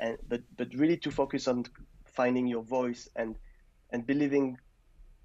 and 0.00 0.18
but 0.28 0.42
but 0.58 0.68
really 0.74 0.98
to 0.98 1.12
focus 1.12 1.48
on 1.48 1.64
finding 2.06 2.46
your 2.48 2.64
voice 2.64 3.08
and 3.16 3.36
and 3.92 4.06
believing 4.06 4.58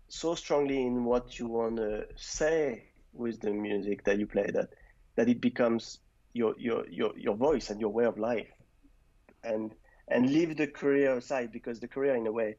so 0.09 0.35
strongly 0.35 0.81
in 0.81 1.05
what 1.05 1.39
you 1.39 1.47
want 1.47 1.77
to 1.77 2.05
say 2.15 2.83
with 3.13 3.41
the 3.41 3.51
music 3.51 4.03
that 4.05 4.19
you 4.19 4.27
play 4.27 4.47
that 4.53 4.69
that 5.15 5.29
it 5.29 5.41
becomes 5.41 5.99
your 6.33 6.55
your 6.59 6.87
your 6.89 7.17
your 7.17 7.35
voice 7.35 7.69
and 7.71 7.81
your 7.81 7.89
way 7.91 8.05
of 8.05 8.19
life. 8.19 8.51
And 9.43 9.73
and 10.09 10.29
leave 10.29 10.57
the 10.57 10.67
career 10.67 11.17
aside 11.17 11.51
because 11.51 11.79
the 11.79 11.87
career 11.87 12.15
in 12.15 12.27
a 12.27 12.31
way 12.31 12.57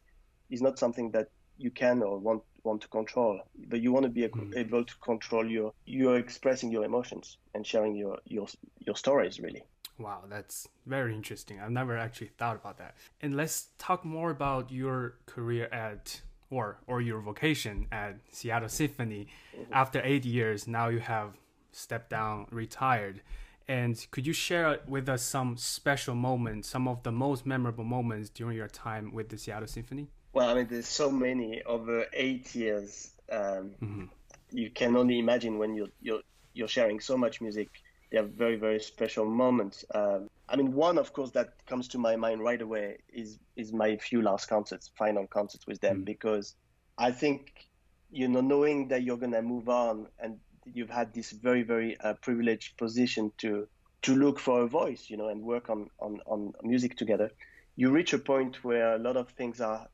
is 0.51 0.63
not 0.63 0.79
something 0.79 1.11
that 1.13 1.29
you 1.59 1.71
can 1.71 2.03
or 2.03 2.19
want 2.19 2.43
want 2.67 2.83
to 2.83 2.89
control 2.89 3.41
but 3.71 3.81
you 3.81 3.93
want 3.93 4.05
to 4.05 4.11
be 4.11 4.23
mm. 4.23 4.57
able 4.57 4.85
to 4.85 4.95
control 5.11 5.47
your 5.57 5.73
you're 5.85 6.19
expressing 6.25 6.71
your 6.71 6.85
emotions 6.85 7.39
and 7.55 7.67
sharing 7.67 7.95
your 7.95 8.19
your 8.27 8.47
your 8.87 8.97
stories 8.97 9.41
really. 9.41 9.65
Wow 9.99 10.25
that's 10.29 10.69
very 10.87 11.15
interesting. 11.15 11.61
I've 11.61 11.71
never 11.71 11.97
actually 11.97 12.33
thought 12.39 12.57
about 12.57 12.77
that. 12.79 12.95
And 13.23 13.37
let's 13.37 13.69
talk 13.79 14.05
more 14.05 14.31
about 14.31 14.71
your 14.71 15.15
career 15.27 15.67
at 15.73 16.21
or 16.51 16.79
or 16.87 17.01
your 17.01 17.21
vocation 17.21 17.87
at 17.93 18.13
seattle 18.31 18.69
symphony. 18.69 19.23
Mm-hmm. 19.27 19.73
after 19.83 19.99
eight 20.05 20.25
years 20.25 20.69
now 20.79 20.89
you 20.89 21.01
have 21.15 21.31
stepped 21.73 22.11
down 22.11 22.47
retired. 22.51 23.23
And 23.69 23.95
could 24.13 24.27
you 24.29 24.33
share 24.33 24.79
with 24.87 25.09
us 25.09 25.23
some 25.23 25.57
special 25.57 26.15
moments 26.15 26.69
some 26.69 26.87
of 26.87 27.03
the 27.03 27.13
most 27.13 27.47
memorable 27.47 27.85
moments 27.97 28.29
during 28.39 28.57
your 28.57 28.69
time 28.69 29.13
with 29.17 29.29
the 29.31 29.39
seattle 29.39 29.67
symphony 29.67 30.09
well, 30.37 30.51
I 30.51 30.55
mean, 30.55 30.67
there's 30.69 30.87
so 30.87 31.11
many 31.11 31.63
over 31.63 32.05
eight 32.13 32.55
years. 32.55 33.11
Um, 33.33 33.71
mm-hmm. 33.83 34.05
You 34.51 34.69
can 34.69 34.95
only 34.95 35.19
imagine 35.19 35.57
when 35.57 35.75
you're 35.75 35.89
you're 36.03 36.21
you're 36.53 36.69
sharing 36.69 37.01
so 37.01 37.17
much 37.17 37.41
music. 37.41 37.71
They 38.11 38.19
have 38.19 38.33
very 38.33 38.57
very 38.57 38.81
special 38.81 39.25
moments. 39.25 39.87
Um, 39.95 40.29
I 40.47 40.57
mean, 40.57 40.75
one 40.75 40.99
of 40.99 41.15
course 41.15 41.31
that 41.31 41.55
comes 41.65 41.89
to 41.89 41.99
my 41.99 42.17
mind 42.17 42.43
right 42.43 42.61
away 42.61 42.99
is 43.09 43.39
is 43.57 43.73
my 43.73 43.97
few 43.97 44.21
last 44.21 44.47
concerts, 44.47 44.91
final 44.99 45.27
concerts 45.27 45.67
with 45.67 45.81
them, 45.81 45.97
mm-hmm. 45.97 46.13
because 46.13 46.55
I 46.99 47.13
think 47.13 47.67
you 48.11 48.29
know 48.29 48.43
knowing 48.43 48.89
that 48.89 49.05
you're 49.05 49.23
gonna 49.25 49.41
move 49.41 49.71
on 49.71 50.07
and 50.19 50.39
you've 50.67 50.91
had 50.91 51.15
this 51.15 51.31
very 51.31 51.63
very 51.63 51.99
uh, 52.01 52.13
privileged 52.13 52.77
position 52.77 53.33
to 53.39 53.67
to 54.03 54.15
look 54.15 54.39
for 54.39 54.61
a 54.61 54.67
voice, 54.67 55.09
you 55.09 55.17
know, 55.17 55.29
and 55.29 55.41
work 55.41 55.71
on 55.71 55.89
on 55.99 56.21
on 56.27 56.53
music 56.63 56.95
together. 56.99 57.31
You 57.75 57.91
reach 57.91 58.13
a 58.13 58.19
point 58.19 58.63
where 58.63 58.97
a 58.97 58.99
lot 58.99 59.17
of 59.17 59.31
things 59.31 59.63
are 59.63 59.89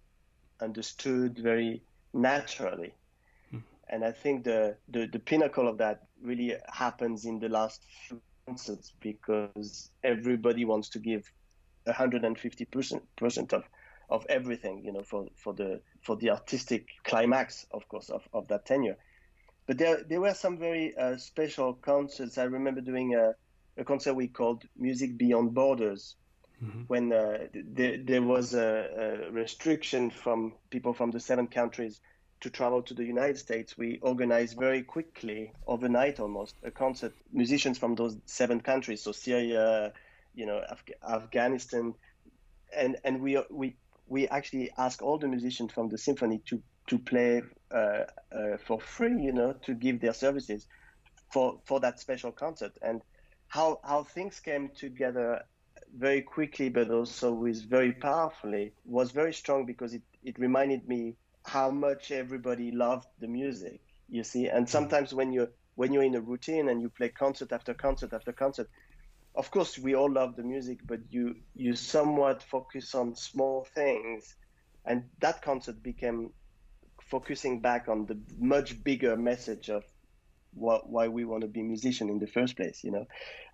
understood 0.63 1.39
very 1.39 1.83
naturally. 2.15 2.95
Mm. 3.53 3.63
And 3.89 4.05
I 4.05 4.13
think 4.13 4.45
the, 4.45 4.77
the, 4.89 5.07
the 5.07 5.19
pinnacle 5.19 5.69
of 5.69 5.79
that 5.79 6.05
really 6.23 6.55
happens 6.73 7.25
in 7.25 7.39
the 7.39 7.49
last 7.49 7.83
few 8.07 8.21
concerts 8.47 8.93
because 9.01 9.91
everybody 10.03 10.65
wants 10.65 10.89
to 10.91 10.99
give 10.99 11.31
150 11.85 12.65
percent 12.67 13.03
percent 13.17 13.53
of 13.53 13.65
of 14.09 14.27
everything, 14.29 14.85
you 14.85 14.93
know, 14.93 15.03
for, 15.03 15.27
for 15.37 15.55
the 15.55 15.81
for 16.03 16.17
the 16.17 16.31
artistic 16.31 16.87
climax, 17.05 17.67
of 17.73 17.89
course, 17.89 18.11
of, 18.11 18.29
of 18.33 18.47
that 18.49 18.67
tenure. 18.67 18.97
But 19.67 19.79
there 19.79 20.03
there 20.05 20.21
were 20.21 20.35
some 20.35 20.59
very 20.59 20.95
uh, 20.97 21.17
special 21.17 21.75
concerts. 21.75 22.39
I 22.39 22.45
remember 22.45 22.81
doing 22.81 23.15
a, 23.15 23.33
a 23.79 23.85
concert 23.85 24.15
we 24.15 24.29
called 24.29 24.65
Music 24.77 25.17
Beyond 25.17 25.55
Borders, 25.55 26.17
mm-hmm. 26.63 26.83
when 26.87 27.13
uh, 27.13 27.47
there, 27.53 27.99
there 27.99 28.23
was 28.23 28.55
a, 28.55 29.27
a, 29.29 29.31
restriction 29.31 30.11
from 30.11 30.55
people 30.71 30.93
from 30.93 31.11
the 31.11 31.21
seven 31.21 31.47
countries 31.47 32.01
to 32.43 32.51
travel 32.51 32.83
to 32.83 32.95
the 32.95 33.05
United 33.05 33.39
States, 33.39 33.79
we 33.79 33.99
organized 34.03 34.59
very 34.59 34.83
quickly, 34.83 35.53
overnight 35.67 36.19
almost, 36.19 36.57
a 36.65 36.71
concert. 36.73 37.15
Musicians 37.33 37.79
from 37.79 37.95
those 37.95 38.17
seven 38.27 38.61
countries, 38.61 39.03
so 39.03 39.13
Syria, 39.13 39.93
you 40.35 40.47
know, 40.47 40.61
Af- 40.69 40.83
Afghanistan, 41.09 41.95
and 42.77 42.97
and 43.05 43.21
we 43.21 43.41
we 43.49 43.77
we 44.09 44.27
actually 44.29 44.71
asked 44.77 45.03
all 45.03 45.19
the 45.19 45.29
musicians 45.29 45.73
from 45.73 45.89
the 45.89 45.99
symphony 45.99 46.41
to 46.47 46.61
to 46.89 46.99
play 46.99 47.43
uh, 47.71 47.77
uh, 47.77 48.57
for 48.67 48.81
free, 48.81 49.23
you 49.23 49.33
know, 49.33 49.53
to 49.65 49.75
give 49.75 50.01
their 50.01 50.13
services 50.13 50.67
for 51.33 51.61
for 51.65 51.79
that 51.81 52.01
special 52.01 52.33
concert. 52.33 52.73
And 52.83 53.03
how 53.47 53.79
how 53.85 54.03
things 54.03 54.41
came 54.41 54.71
together 54.71 55.45
very 55.97 56.23
quickly, 56.23 56.69
but 56.69 56.91
also 56.91 57.33
with 57.33 57.69
very 57.69 57.93
powerfully, 57.93 58.73
was 58.85 59.11
very 59.13 59.33
strong 59.33 59.67
because 59.67 59.95
it, 59.95 60.03
it 60.23 60.39
reminded 60.39 60.89
me 60.89 61.17
how 61.45 61.71
much 61.71 62.11
everybody 62.11 62.71
loved 62.71 63.07
the 63.21 63.29
music. 63.29 63.81
You 64.09 64.25
see, 64.25 64.49
and 64.49 64.69
sometimes 64.69 65.15
when 65.15 65.33
you 65.33 65.49
when 65.75 65.93
you're 65.93 66.03
in 66.03 66.15
a 66.15 66.21
routine 66.21 66.69
and 66.69 66.83
you 66.83 66.91
play 66.91 67.09
concert 67.09 67.53
after 67.53 67.75
concert 67.75 68.13
after 68.13 68.33
concert, 68.33 68.69
of 69.35 69.51
course 69.51 69.79
we 69.79 69.95
all 69.95 70.13
love 70.13 70.37
the 70.37 70.43
music, 70.43 70.81
but 70.87 71.01
you 71.11 71.37
you 71.55 71.75
somewhat 71.75 72.43
focus 72.43 72.95
on 72.95 73.17
small 73.17 73.67
things, 73.75 74.37
and 74.85 75.05
that 75.21 75.43
concert 75.43 75.83
became 75.83 76.31
focusing 77.11 77.61
back 77.61 77.89
on 77.89 78.07
the 78.07 78.21
much 78.39 78.83
bigger 78.85 79.17
message 79.17 79.69
of 79.71 79.85
what, 80.55 80.89
why 80.89 81.09
we 81.09 81.25
want 81.25 81.43
to 81.43 81.49
be 81.49 81.63
musician 81.63 82.09
in 82.09 82.19
the 82.19 82.27
first 82.27 82.57
place. 82.57 82.85
You 82.85 82.93
know, 82.93 83.07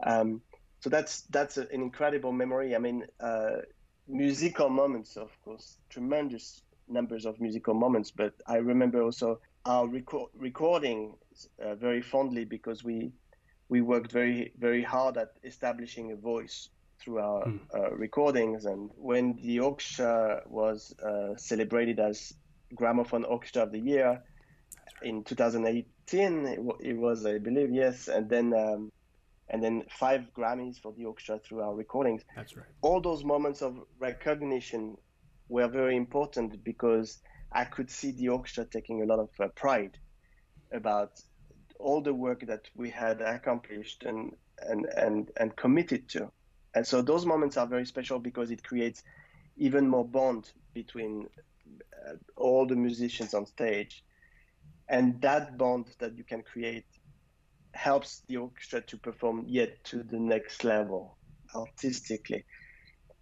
um, 0.05 0.43
so 0.81 0.91
that's 0.91 1.23
that's 1.23 1.57
an 1.57 1.69
incredible 1.71 2.33
memory. 2.33 2.75
I 2.75 2.79
mean, 2.79 3.05
uh, 3.21 3.63
musical 4.07 4.69
moments, 4.69 5.17
of 5.17 5.31
course, 5.45 5.79
tremendous 5.91 6.63
numbers 6.89 7.27
of 7.27 7.41
musical 7.41 7.75
moments. 7.75 8.11
But 8.11 8.35
I 8.47 8.57
remember 8.57 9.03
also 9.03 9.41
our 9.65 9.87
reco- 9.87 10.31
recording 10.35 11.15
uh, 11.63 11.75
very 11.75 12.01
fondly 12.01 12.45
because 12.45 12.85
we 12.85 13.13
we 13.69 13.81
worked 13.81 14.13
very 14.13 14.53
very 14.59 14.83
hard 14.83 15.17
at 15.17 15.29
establishing 15.45 16.13
a 16.13 16.17
voice 16.17 16.71
through 17.01 17.19
our 17.19 17.47
mm. 17.47 17.61
uh, 17.75 17.91
recordings. 17.93 18.65
And 18.65 18.91
when 18.97 19.37
the 19.43 19.61
orchestra 19.61 20.43
was 20.47 20.95
uh, 21.05 21.37
celebrated 21.37 22.01
as 22.01 22.33
Gramophone 22.75 23.25
Orchestra 23.25 23.63
of 23.63 23.73
the 23.73 23.81
Year 23.81 24.23
in 25.03 25.25
2018, 25.25 26.47
it, 26.47 26.57
w- 26.57 26.79
it 26.81 26.97
was, 26.97 27.25
I 27.25 27.39
believe, 27.39 27.71
yes. 27.73 28.09
And 28.09 28.29
then 28.29 28.53
um, 28.53 28.91
and 29.51 29.63
then 29.63 29.85
five 29.91 30.23
Grammys 30.37 30.79
for 30.79 30.93
the 30.93 31.05
orchestra 31.05 31.39
through 31.39 31.61
our 31.63 31.75
recordings. 31.75 32.23
That's 32.37 32.57
right. 32.57 32.67
All 32.83 33.01
those 33.01 33.25
moments 33.25 33.63
of 33.63 33.79
recognition 33.99 34.97
were 35.49 35.69
very 35.69 35.97
important 35.97 36.63
because 36.65 37.21
I 37.53 37.65
could 37.65 37.91
see 37.91 38.13
the 38.13 38.29
orchestra 38.29 38.67
taking 38.67 39.03
a 39.03 39.07
lot 39.07 39.19
of 39.19 39.31
uh, 39.41 39.49
pride 39.49 39.99
about 40.73 41.21
all 41.79 42.03
the 42.03 42.13
work 42.13 42.47
that 42.47 42.69
we 42.75 42.91
had 42.91 43.21
accomplished 43.21 44.05
and, 44.05 44.33
and, 44.61 44.87
and, 44.97 45.31
and 45.39 45.57
committed 45.57 46.09
to. 46.11 46.31
And 46.75 46.87
so 46.87 47.01
those 47.01 47.25
moments 47.25 47.57
are 47.57 47.67
very 47.67 47.87
special 47.87 48.19
because 48.19 48.51
it 48.51 48.63
creates 48.63 49.03
even 49.57 49.89
more 49.89 50.05
bond 50.05 50.53
between 50.75 51.27
uh, 52.07 52.15
all 52.37 52.67
the 52.67 52.77
musicians 52.77 53.33
on 53.33 53.47
stage. 53.47 54.05
And 54.89 55.21
that 55.23 55.57
bond 55.57 55.87
that 55.99 56.17
you 56.17 56.25
can 56.25 56.43
create 56.43 56.87
helps 57.79 58.23
the 58.27 58.37
orchestra 58.37 58.81
to 58.81 58.97
perform 58.97 59.45
yet 59.47 59.83
to 59.85 60.03
the 60.03 60.19
next 60.19 60.65
level 60.65 61.17
artistically. 61.55 62.45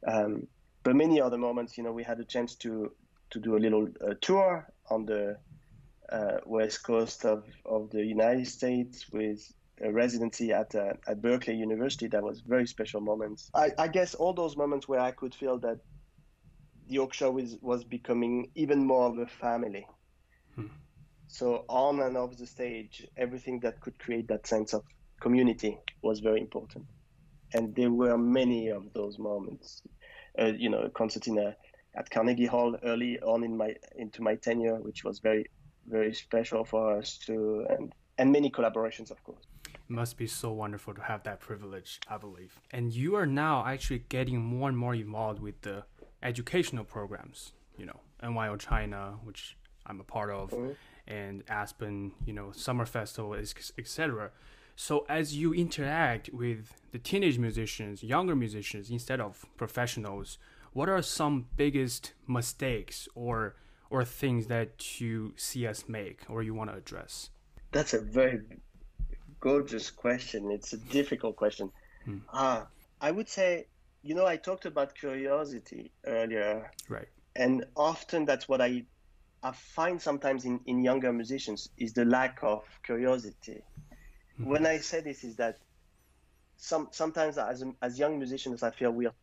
Um, 0.06 0.46
but 0.82 0.96
many 0.96 1.20
other 1.20 1.36
moments, 1.36 1.76
you 1.76 1.84
know, 1.84 1.92
we 1.92 2.02
had 2.02 2.20
a 2.20 2.24
chance 2.24 2.54
to 2.56 2.92
to 3.30 3.40
do 3.40 3.56
a 3.56 3.60
little 3.66 3.88
uh, 4.06 4.14
tour 4.20 4.66
on 4.88 5.04
the 5.04 5.36
uh, 6.10 6.38
west 6.46 6.84
coast 6.84 7.24
of, 7.24 7.44
of 7.64 7.90
the 7.90 8.04
United 8.04 8.46
States 8.46 9.06
with 9.10 9.40
a 9.82 9.92
residency 9.92 10.52
at 10.52 10.74
uh, 10.74 10.94
at 11.06 11.20
Berkeley 11.20 11.56
University. 11.56 12.06
That 12.06 12.22
was 12.22 12.40
very 12.40 12.66
special 12.66 13.00
moments. 13.00 13.50
I, 13.54 13.72
I, 13.78 13.88
guess 13.88 14.14
all 14.14 14.32
those 14.32 14.56
moments 14.56 14.88
where 14.88 15.00
I 15.00 15.10
could 15.10 15.34
feel 15.34 15.58
that 15.58 15.78
the 16.88 16.98
orchestra 16.98 17.30
was 17.30 17.58
was 17.60 17.84
becoming 17.84 18.50
even 18.54 18.86
more 18.86 19.06
of 19.10 19.18
a 19.18 19.26
family. 19.26 19.86
Hmm. 20.54 20.68
So 21.28 21.64
on 21.68 22.00
and 22.00 22.16
off 22.16 22.36
the 22.36 22.46
stage, 22.46 23.06
everything 23.16 23.60
that 23.60 23.80
could 23.80 23.98
create 23.98 24.28
that 24.28 24.46
sense 24.46 24.74
of 24.74 24.82
community 25.20 25.78
was 26.02 26.20
very 26.20 26.40
important. 26.40 26.86
And 27.52 27.74
there 27.74 27.90
were 27.90 28.18
many 28.18 28.68
of 28.68 28.92
those 28.92 29.18
moments. 29.18 29.82
Uh, 30.38 30.52
you 30.56 30.68
know, 30.68 30.90
concertina 30.94 31.56
at 31.96 32.10
Carnegie 32.10 32.46
Hall 32.46 32.76
early 32.84 33.18
on 33.20 33.42
in 33.42 33.56
my 33.56 33.74
into 33.96 34.22
my 34.22 34.34
tenure, 34.34 34.76
which 34.76 35.02
was 35.02 35.18
very 35.20 35.46
very 35.88 36.12
special 36.12 36.64
for 36.64 36.98
us 36.98 37.16
too. 37.16 37.66
And 37.70 37.92
and 38.18 38.32
many 38.32 38.50
collaborations, 38.50 39.10
of 39.10 39.22
course. 39.24 39.44
Must 39.88 40.16
be 40.16 40.26
so 40.26 40.52
wonderful 40.52 40.94
to 40.94 41.02
have 41.02 41.22
that 41.24 41.40
privilege, 41.40 42.00
I 42.08 42.16
believe. 42.18 42.60
And 42.70 42.92
you 42.92 43.14
are 43.14 43.26
now 43.26 43.64
actually 43.64 44.04
getting 44.08 44.42
more 44.42 44.68
and 44.68 44.76
more 44.76 44.94
involved 44.94 45.40
with 45.40 45.60
the 45.62 45.84
educational 46.22 46.84
programs, 46.84 47.52
you 47.78 47.86
know, 47.86 48.00
NYO 48.22 48.58
China, 48.58 49.14
which 49.22 49.56
I'm 49.86 50.00
a 50.00 50.04
part 50.04 50.30
of, 50.30 50.50
mm-hmm. 50.50 50.72
And 51.06 51.42
Aspen, 51.48 52.12
you 52.24 52.32
know, 52.32 52.52
Summer 52.52 52.86
Festival, 52.86 53.34
etc. 53.34 54.30
So 54.76 55.06
as 55.08 55.36
you 55.36 55.54
interact 55.54 56.30
with 56.32 56.74
the 56.92 56.98
teenage 56.98 57.38
musicians, 57.38 58.02
younger 58.02 58.36
musicians, 58.36 58.90
instead 58.90 59.20
of 59.20 59.46
professionals, 59.56 60.38
what 60.72 60.88
are 60.88 61.00
some 61.00 61.46
biggest 61.56 62.12
mistakes 62.26 63.08
or 63.14 63.56
or 63.88 64.04
things 64.04 64.48
that 64.48 65.00
you 65.00 65.32
see 65.36 65.66
us 65.66 65.84
make 65.88 66.22
or 66.28 66.42
you 66.42 66.52
want 66.52 66.70
to 66.70 66.76
address? 66.76 67.30
That's 67.72 67.94
a 67.94 68.00
very 68.00 68.40
gorgeous 69.40 69.90
question. 69.90 70.50
It's 70.50 70.72
a 70.72 70.76
difficult 70.76 71.36
question. 71.36 71.70
Hmm. 72.04 72.18
Uh, 72.32 72.64
I 73.00 73.10
would 73.10 73.28
say, 73.28 73.66
you 74.02 74.14
know, 74.14 74.26
I 74.26 74.36
talked 74.36 74.66
about 74.66 74.94
curiosity 74.94 75.92
earlier. 76.04 76.70
Right. 76.88 77.08
And 77.34 77.64
often 77.76 78.24
that's 78.24 78.48
what 78.48 78.60
I, 78.60 78.84
I 79.46 79.52
find 79.52 80.02
sometimes 80.02 80.44
in, 80.44 80.58
in 80.66 80.82
younger 80.82 81.12
musicians 81.12 81.68
is 81.76 81.92
the 81.92 82.04
lack 82.04 82.40
of 82.42 82.64
curiosity. 82.84 83.62
Mm-hmm. 84.40 84.50
When 84.50 84.66
I 84.66 84.78
say 84.78 85.02
this 85.02 85.22
is 85.22 85.36
that 85.36 85.58
some 86.56 86.88
sometimes 86.90 87.38
as, 87.38 87.62
as 87.80 87.96
young 87.96 88.18
musicians, 88.18 88.64
I 88.64 88.72
feel 88.72 88.90
we 88.90 89.06
are 89.06 89.14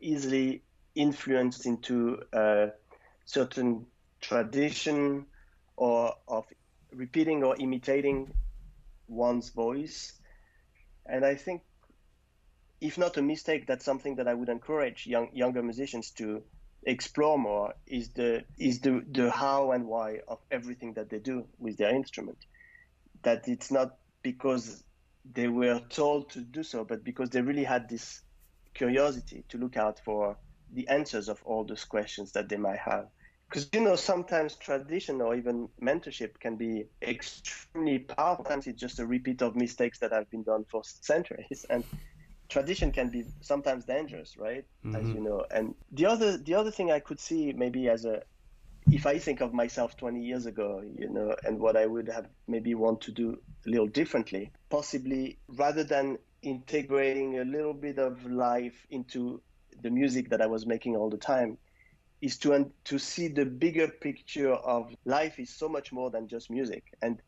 easily 0.00 0.62
influenced 0.94 1.66
into 1.66 2.22
a 2.32 2.70
certain 3.26 3.84
tradition 4.22 5.26
or 5.76 6.14
of 6.26 6.46
repeating 6.94 7.44
or 7.44 7.54
imitating 7.58 8.32
one's 9.08 9.50
voice. 9.50 10.14
And 11.04 11.22
I 11.22 11.34
think, 11.34 11.60
if 12.80 12.96
not 12.96 13.18
a 13.18 13.22
mistake, 13.22 13.66
that's 13.66 13.84
something 13.84 14.16
that 14.16 14.26
I 14.26 14.32
would 14.32 14.48
encourage 14.48 15.06
young 15.06 15.28
younger 15.34 15.62
musicians 15.62 16.12
to 16.12 16.42
explore 16.86 17.38
more. 17.38 17.74
Is 17.86 18.10
the 18.10 18.44
is 18.58 18.80
the 18.80 19.04
the 19.10 19.30
how 19.30 19.72
and 19.72 19.86
why 19.86 20.20
of 20.28 20.38
everything 20.50 20.94
that 20.94 21.10
they 21.10 21.18
do 21.18 21.46
with 21.58 21.76
their 21.76 21.94
instrument. 21.94 22.38
That 23.22 23.48
it's 23.48 23.70
not 23.70 23.96
because 24.22 24.82
they 25.24 25.48
were 25.48 25.80
told 25.88 26.30
to 26.30 26.40
do 26.40 26.62
so, 26.62 26.84
but 26.84 27.04
because 27.04 27.30
they 27.30 27.40
really 27.40 27.64
had 27.64 27.88
this 27.88 28.22
curiosity 28.74 29.44
to 29.48 29.58
look 29.58 29.76
out 29.76 30.00
for 30.04 30.36
the 30.72 30.88
answers 30.88 31.28
of 31.28 31.40
all 31.44 31.64
those 31.64 31.84
questions 31.84 32.32
that 32.32 32.48
they 32.48 32.56
might 32.56 32.78
have 32.78 33.06
because 33.48 33.68
you 33.72 33.80
know 33.80 33.94
sometimes 33.94 34.56
tradition 34.56 35.20
or 35.20 35.34
even 35.36 35.68
mentorship 35.80 36.38
can 36.40 36.56
be 36.56 36.84
extremely 37.02 38.00
powerful 38.00 38.46
it's 38.48 38.80
just 38.80 38.98
a 38.98 39.06
repeat 39.06 39.42
of 39.42 39.54
mistakes 39.54 39.98
that 39.98 40.12
have 40.12 40.28
been 40.30 40.42
done 40.42 40.64
for 40.70 40.82
centuries 40.84 41.64
and 41.70 41.84
tradition 42.48 42.92
can 42.92 43.08
be 43.10 43.24
sometimes 43.40 43.84
dangerous 43.84 44.36
right? 44.36 44.64
Mm-hmm. 44.84 44.96
as 44.96 45.08
you 45.08 45.20
know. 45.20 45.44
And 45.50 45.74
the 45.92 46.06
other 46.06 46.36
the 46.36 46.54
other 46.54 46.70
thing 46.70 46.90
i 46.90 47.00
could 47.00 47.20
see 47.20 47.52
maybe 47.52 47.88
as 47.88 48.04
a 48.04 48.22
if 48.90 49.06
i 49.06 49.18
think 49.18 49.40
of 49.40 49.54
myself 49.54 49.96
20 49.96 50.20
years 50.22 50.44
ago 50.44 50.82
you 50.98 51.08
know 51.08 51.34
and 51.44 51.58
what 51.58 51.74
i 51.74 51.86
would 51.86 52.06
have 52.08 52.28
maybe 52.46 52.74
want 52.74 53.00
to 53.00 53.12
do 53.12 53.38
a 53.66 53.70
little 53.70 53.86
differently 53.86 54.52
possibly 54.68 55.38
rather 55.48 55.84
than 55.84 56.18
integrating 56.42 57.38
a 57.38 57.44
little 57.44 57.72
bit 57.72 57.98
of 57.98 58.26
life 58.26 58.86
into 58.90 59.40
the 59.82 59.88
music 59.88 60.28
that 60.28 60.42
i 60.42 60.46
was 60.46 60.66
making 60.66 60.96
all 60.96 61.08
the 61.08 61.16
time 61.16 61.56
is 62.24 62.38
to 62.38 62.72
to 62.84 62.98
see 62.98 63.28
the 63.28 63.44
bigger 63.44 63.86
picture 63.86 64.52
of 64.52 64.94
life 65.04 65.38
is 65.38 65.50
so 65.50 65.68
much 65.68 65.92
more 65.92 66.10
than 66.10 66.26
just 66.26 66.50
music. 66.50 66.84
And 67.02 67.20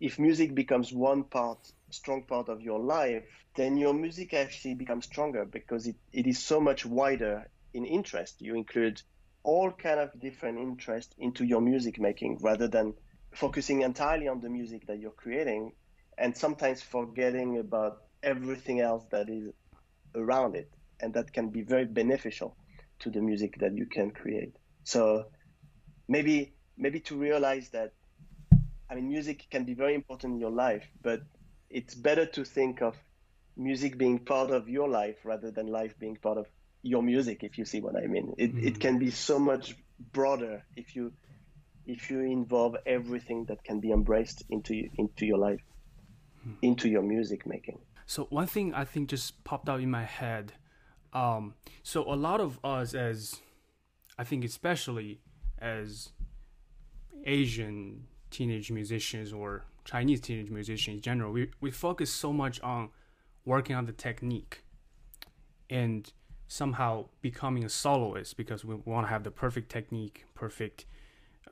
if 0.00 0.18
music 0.18 0.54
becomes 0.54 0.92
one 0.92 1.24
part 1.24 1.58
strong 1.90 2.22
part 2.22 2.48
of 2.48 2.60
your 2.62 2.78
life 2.78 3.24
then 3.56 3.76
your 3.76 3.94
music 3.94 4.34
actually 4.34 4.74
becomes 4.74 5.06
stronger 5.06 5.44
because 5.44 5.86
it, 5.86 5.96
it 6.12 6.26
is 6.26 6.38
so 6.38 6.60
much 6.60 6.84
wider 6.86 7.48
in 7.74 7.84
interest 7.84 8.40
you 8.40 8.54
include 8.54 9.00
all 9.42 9.70
kind 9.70 9.98
of 10.00 10.10
different 10.20 10.58
interest 10.58 11.14
into 11.18 11.44
your 11.44 11.60
music 11.60 11.98
making 11.98 12.38
rather 12.42 12.68
than 12.68 12.94
focusing 13.34 13.82
entirely 13.82 14.28
on 14.28 14.40
the 14.40 14.48
music 14.48 14.86
that 14.86 14.98
you're 14.98 15.10
creating 15.10 15.72
and 16.18 16.36
sometimes 16.36 16.82
forgetting 16.82 17.58
about 17.58 17.98
everything 18.22 18.80
else 18.80 19.04
that 19.10 19.28
is 19.28 19.50
around 20.14 20.56
it 20.56 20.70
and 21.00 21.14
that 21.14 21.32
can 21.32 21.50
be 21.50 21.62
very 21.62 21.84
beneficial 21.84 22.56
to 22.98 23.10
the 23.10 23.20
music 23.20 23.56
that 23.60 23.74
you 23.76 23.86
can 23.86 24.10
create. 24.10 24.52
So 24.84 25.26
maybe 26.08 26.54
maybe 26.76 27.00
to 27.00 27.16
realize 27.16 27.70
that 27.70 27.92
I 28.90 28.94
mean 28.94 29.08
music 29.08 29.46
can 29.50 29.64
be 29.64 29.74
very 29.74 29.94
important 29.94 30.34
in 30.34 30.40
your 30.40 30.50
life, 30.50 30.86
but 31.02 31.22
it's 31.70 31.94
better 31.94 32.26
to 32.26 32.44
think 32.44 32.80
of 32.82 32.96
music 33.56 33.98
being 33.98 34.18
part 34.18 34.50
of 34.50 34.68
your 34.68 34.88
life 34.88 35.16
rather 35.24 35.50
than 35.50 35.66
life 35.66 35.98
being 35.98 36.16
part 36.16 36.38
of 36.38 36.46
your 36.82 37.02
music 37.02 37.42
if 37.42 37.58
you 37.58 37.64
see 37.64 37.80
what 37.80 37.96
I 37.96 38.06
mean. 38.06 38.34
It 38.38 38.54
mm-hmm. 38.54 38.66
it 38.66 38.80
can 38.80 38.98
be 38.98 39.10
so 39.10 39.38
much 39.38 39.76
broader 40.12 40.64
if 40.76 40.96
you 40.96 41.12
if 41.86 42.10
you 42.10 42.20
involve 42.20 42.76
everything 42.86 43.46
that 43.46 43.64
can 43.64 43.80
be 43.80 43.90
embraced 43.90 44.42
into 44.50 44.88
into 44.96 45.26
your 45.26 45.38
life, 45.38 45.60
mm-hmm. 46.40 46.54
into 46.62 46.88
your 46.88 47.02
music 47.02 47.46
making. 47.46 47.78
So 48.06 48.24
one 48.30 48.46
thing 48.46 48.72
I 48.72 48.84
think 48.84 49.10
just 49.10 49.44
popped 49.44 49.68
out 49.68 49.80
in 49.80 49.90
my 49.90 50.04
head 50.04 50.54
um, 51.12 51.54
so 51.82 52.02
a 52.02 52.14
lot 52.14 52.40
of 52.40 52.58
us, 52.64 52.94
as 52.94 53.40
I 54.18 54.24
think, 54.24 54.44
especially 54.44 55.20
as 55.58 56.10
Asian 57.24 58.06
teenage 58.30 58.70
musicians 58.70 59.32
or 59.32 59.64
Chinese 59.84 60.20
teenage 60.20 60.50
musicians 60.50 60.96
in 60.96 61.00
general, 61.00 61.32
we, 61.32 61.50
we 61.60 61.70
focus 61.70 62.10
so 62.10 62.32
much 62.32 62.60
on 62.60 62.90
working 63.44 63.74
on 63.74 63.86
the 63.86 63.92
technique 63.92 64.62
and 65.70 66.12
somehow 66.46 67.06
becoming 67.20 67.64
a 67.64 67.68
soloist 67.68 68.36
because 68.36 68.64
we 68.64 68.74
want 68.84 69.06
to 69.06 69.10
have 69.10 69.24
the 69.24 69.30
perfect 69.30 69.70
technique, 69.70 70.24
perfect, 70.34 70.86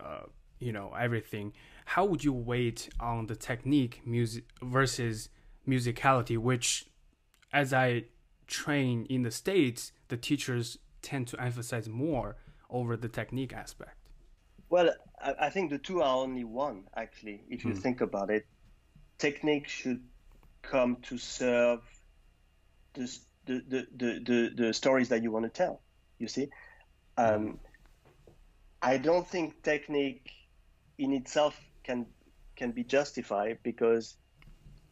uh, 0.00 0.22
you 0.58 0.72
know, 0.72 0.92
everything. 0.98 1.52
How 1.84 2.04
would 2.04 2.24
you 2.24 2.32
weight 2.32 2.88
on 2.98 3.26
the 3.26 3.36
technique 3.36 4.02
music 4.04 4.44
versus 4.62 5.28
musicality, 5.68 6.38
which, 6.38 6.86
as 7.52 7.72
I 7.72 8.04
train 8.46 9.06
in 9.08 9.22
the 9.22 9.30
States, 9.30 9.92
the 10.08 10.16
teachers 10.16 10.78
tend 11.02 11.28
to 11.28 11.40
emphasize 11.40 11.88
more 11.88 12.36
over 12.70 12.96
the 12.96 13.08
technique 13.08 13.52
aspect? 13.52 13.95
Well, 14.68 14.90
I 15.40 15.50
think 15.50 15.70
the 15.70 15.78
two 15.78 16.02
are 16.02 16.16
only 16.16 16.44
one, 16.44 16.84
actually, 16.94 17.42
if 17.48 17.64
you 17.64 17.72
hmm. 17.72 17.78
think 17.78 18.00
about 18.00 18.30
it. 18.30 18.46
Technique 19.18 19.68
should 19.68 20.02
come 20.62 20.96
to 21.02 21.16
serve 21.16 21.80
the, 22.94 23.08
the, 23.46 23.62
the, 23.68 24.20
the, 24.24 24.50
the 24.54 24.74
stories 24.74 25.08
that 25.10 25.22
you 25.22 25.30
want 25.30 25.44
to 25.44 25.50
tell, 25.50 25.80
you 26.18 26.28
see? 26.28 26.48
Um, 27.16 27.58
I 28.82 28.98
don't 28.98 29.26
think 29.26 29.62
technique 29.62 30.30
in 30.98 31.12
itself 31.12 31.58
can 31.82 32.06
can 32.56 32.72
be 32.72 32.84
justified 32.84 33.58
because 33.62 34.16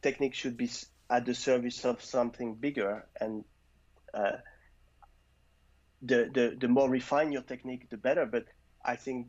technique 0.02 0.34
should 0.34 0.56
be 0.56 0.70
at 1.08 1.24
the 1.24 1.34
service 1.34 1.84
of 1.84 2.02
something 2.02 2.54
bigger 2.54 3.06
and 3.20 3.44
uh, 4.12 4.32
the, 6.02 6.30
the 6.32 6.56
the 6.60 6.68
more 6.68 6.90
refined 6.90 7.32
your 7.32 7.42
technique 7.42 7.88
the 7.88 7.96
better 7.96 8.26
but 8.26 8.44
i 8.84 8.96
think 8.96 9.28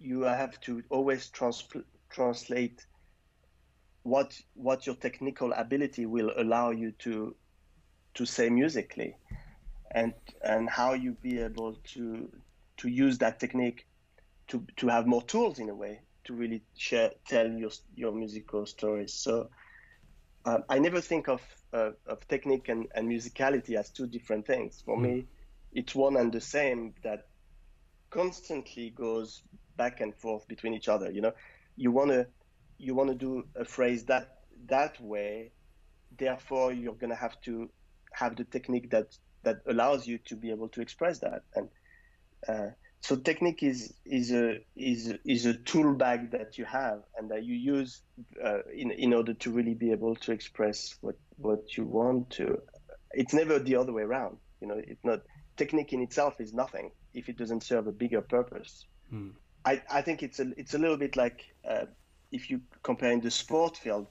you 0.00 0.22
have 0.22 0.60
to 0.60 0.82
always 0.90 1.28
trans- 1.30 1.68
translate 2.10 2.86
what 4.02 4.38
what 4.54 4.86
your 4.86 4.96
technical 4.96 5.52
ability 5.52 6.06
will 6.06 6.32
allow 6.36 6.70
you 6.70 6.92
to 6.92 7.34
to 8.14 8.26
say 8.26 8.50
musically 8.50 9.16
and 9.92 10.12
and 10.42 10.68
how 10.68 10.92
you 10.92 11.12
be 11.22 11.40
able 11.40 11.74
to 11.84 12.30
to 12.76 12.88
use 12.88 13.18
that 13.18 13.40
technique 13.40 13.86
to 14.48 14.64
to 14.76 14.88
have 14.88 15.06
more 15.06 15.22
tools 15.22 15.58
in 15.58 15.70
a 15.70 15.74
way 15.74 16.00
to 16.24 16.34
really 16.34 16.62
share 16.76 17.10
tell 17.26 17.48
your 17.48 17.70
your 17.96 18.12
musical 18.12 18.66
stories 18.66 19.14
so 19.14 19.48
uh, 20.44 20.58
I 20.68 20.78
never 20.78 21.00
think 21.00 21.28
of 21.28 21.40
uh, 21.72 21.90
of 22.06 22.26
technique 22.28 22.68
and, 22.68 22.86
and 22.94 23.08
musicality 23.08 23.76
as 23.76 23.90
two 23.90 24.06
different 24.06 24.46
things. 24.46 24.82
For 24.84 24.96
mm. 24.96 25.02
me, 25.02 25.26
it's 25.72 25.94
one 25.94 26.16
and 26.16 26.32
the 26.32 26.40
same 26.40 26.94
that 27.02 27.26
constantly 28.10 28.90
goes 28.90 29.42
back 29.76 30.00
and 30.00 30.14
forth 30.14 30.46
between 30.48 30.74
each 30.74 30.88
other. 30.88 31.10
You 31.10 31.20
know, 31.22 31.32
you 31.76 31.90
wanna 31.90 32.26
you 32.78 32.94
wanna 32.94 33.14
do 33.14 33.44
a 33.56 33.64
phrase 33.64 34.04
that 34.06 34.38
that 34.66 35.00
way, 35.00 35.52
therefore 36.16 36.72
you're 36.72 36.94
gonna 36.94 37.14
have 37.14 37.40
to 37.42 37.70
have 38.12 38.36
the 38.36 38.44
technique 38.44 38.90
that 38.90 39.16
that 39.42 39.60
allows 39.66 40.06
you 40.06 40.18
to 40.18 40.36
be 40.36 40.50
able 40.50 40.68
to 40.70 40.80
express 40.80 41.18
that 41.20 41.42
and. 41.54 41.68
Uh, 42.46 42.70
so 43.04 43.16
technique 43.16 43.62
is 43.62 43.92
is 44.06 44.32
a 44.32 44.60
is 44.74 45.12
is 45.26 45.44
a 45.44 45.52
tool 45.52 45.92
bag 45.94 46.30
that 46.30 46.56
you 46.56 46.64
have 46.64 47.02
and 47.18 47.30
that 47.30 47.44
you 47.44 47.54
use 47.54 48.00
uh, 48.42 48.62
in 48.74 48.92
in 48.92 49.12
order 49.12 49.34
to 49.34 49.50
really 49.50 49.74
be 49.74 49.92
able 49.92 50.16
to 50.16 50.32
express 50.32 50.96
what 51.02 51.16
what 51.36 51.76
you 51.76 51.84
want 51.84 52.30
to. 52.30 52.62
It's 53.12 53.34
never 53.34 53.58
the 53.58 53.76
other 53.76 53.92
way 53.92 54.04
around. 54.04 54.38
You 54.62 54.68
know, 54.68 54.80
it's 54.82 55.04
not 55.04 55.20
technique 55.58 55.92
in 55.92 56.00
itself 56.00 56.40
is 56.40 56.54
nothing 56.54 56.92
if 57.12 57.28
it 57.28 57.36
doesn't 57.36 57.62
serve 57.62 57.86
a 57.86 57.92
bigger 57.92 58.22
purpose. 58.22 58.86
Hmm. 59.10 59.32
I, 59.64 59.82
I 59.90 60.02
think 60.02 60.22
it's 60.22 60.40
a 60.40 60.52
it's 60.56 60.74
a 60.74 60.78
little 60.78 60.96
bit 60.96 61.16
like 61.16 61.54
uh, 61.68 61.86
if 62.32 62.50
you 62.50 62.60
compare 62.82 63.12
in 63.12 63.20
the 63.20 63.30
sport 63.30 63.76
field, 63.76 64.06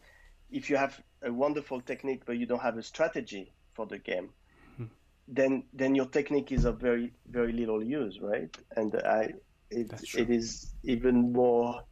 if 0.51 0.69
you 0.69 0.77
have 0.77 0.99
a 1.21 1.31
wonderful 1.31 1.81
technique 1.81 2.23
but 2.25 2.37
you 2.37 2.45
don't 2.45 2.61
have 2.61 2.77
a 2.77 2.83
strategy 2.83 3.53
for 3.73 3.85
the 3.85 3.99
game, 3.99 4.29
hmm. 4.77 4.85
then 5.27 5.63
then 5.73 5.95
your 5.95 6.05
technique 6.05 6.51
is 6.51 6.65
of 6.65 6.79
very 6.79 7.11
very 7.29 7.53
little 7.53 7.83
use, 7.83 8.19
right? 8.21 8.55
And 8.75 8.95
I 8.95 9.33
it, 9.69 9.91
it 10.15 10.29
is 10.29 10.73
even 10.83 11.33
more 11.33 11.83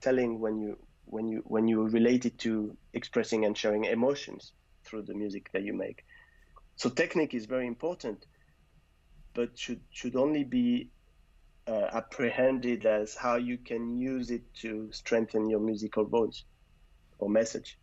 telling 0.00 0.40
when 0.40 0.60
you 0.60 0.76
when 1.04 1.28
you 1.28 1.42
when 1.44 1.68
you 1.68 1.88
relate 1.88 2.26
it 2.26 2.38
to 2.38 2.76
expressing 2.94 3.44
and 3.44 3.56
sharing 3.56 3.84
emotions 3.84 4.52
through 4.84 5.02
the 5.02 5.14
music 5.14 5.50
that 5.52 5.62
you 5.62 5.74
make. 5.74 6.04
So 6.76 6.88
technique 6.88 7.34
is 7.34 7.46
very 7.46 7.66
important, 7.66 8.26
but 9.34 9.56
should 9.56 9.80
should 9.90 10.16
only 10.16 10.42
be 10.42 10.90
uh, 11.66 11.88
apprehended 11.92 12.86
as 12.86 13.14
how 13.14 13.36
you 13.36 13.56
can 13.56 13.98
use 13.98 14.30
it 14.30 14.42
to 14.54 14.88
strengthen 14.92 15.48
your 15.48 15.60
musical 15.60 16.04
voice 16.04 16.44
or 17.18 17.28
message. 17.28 17.78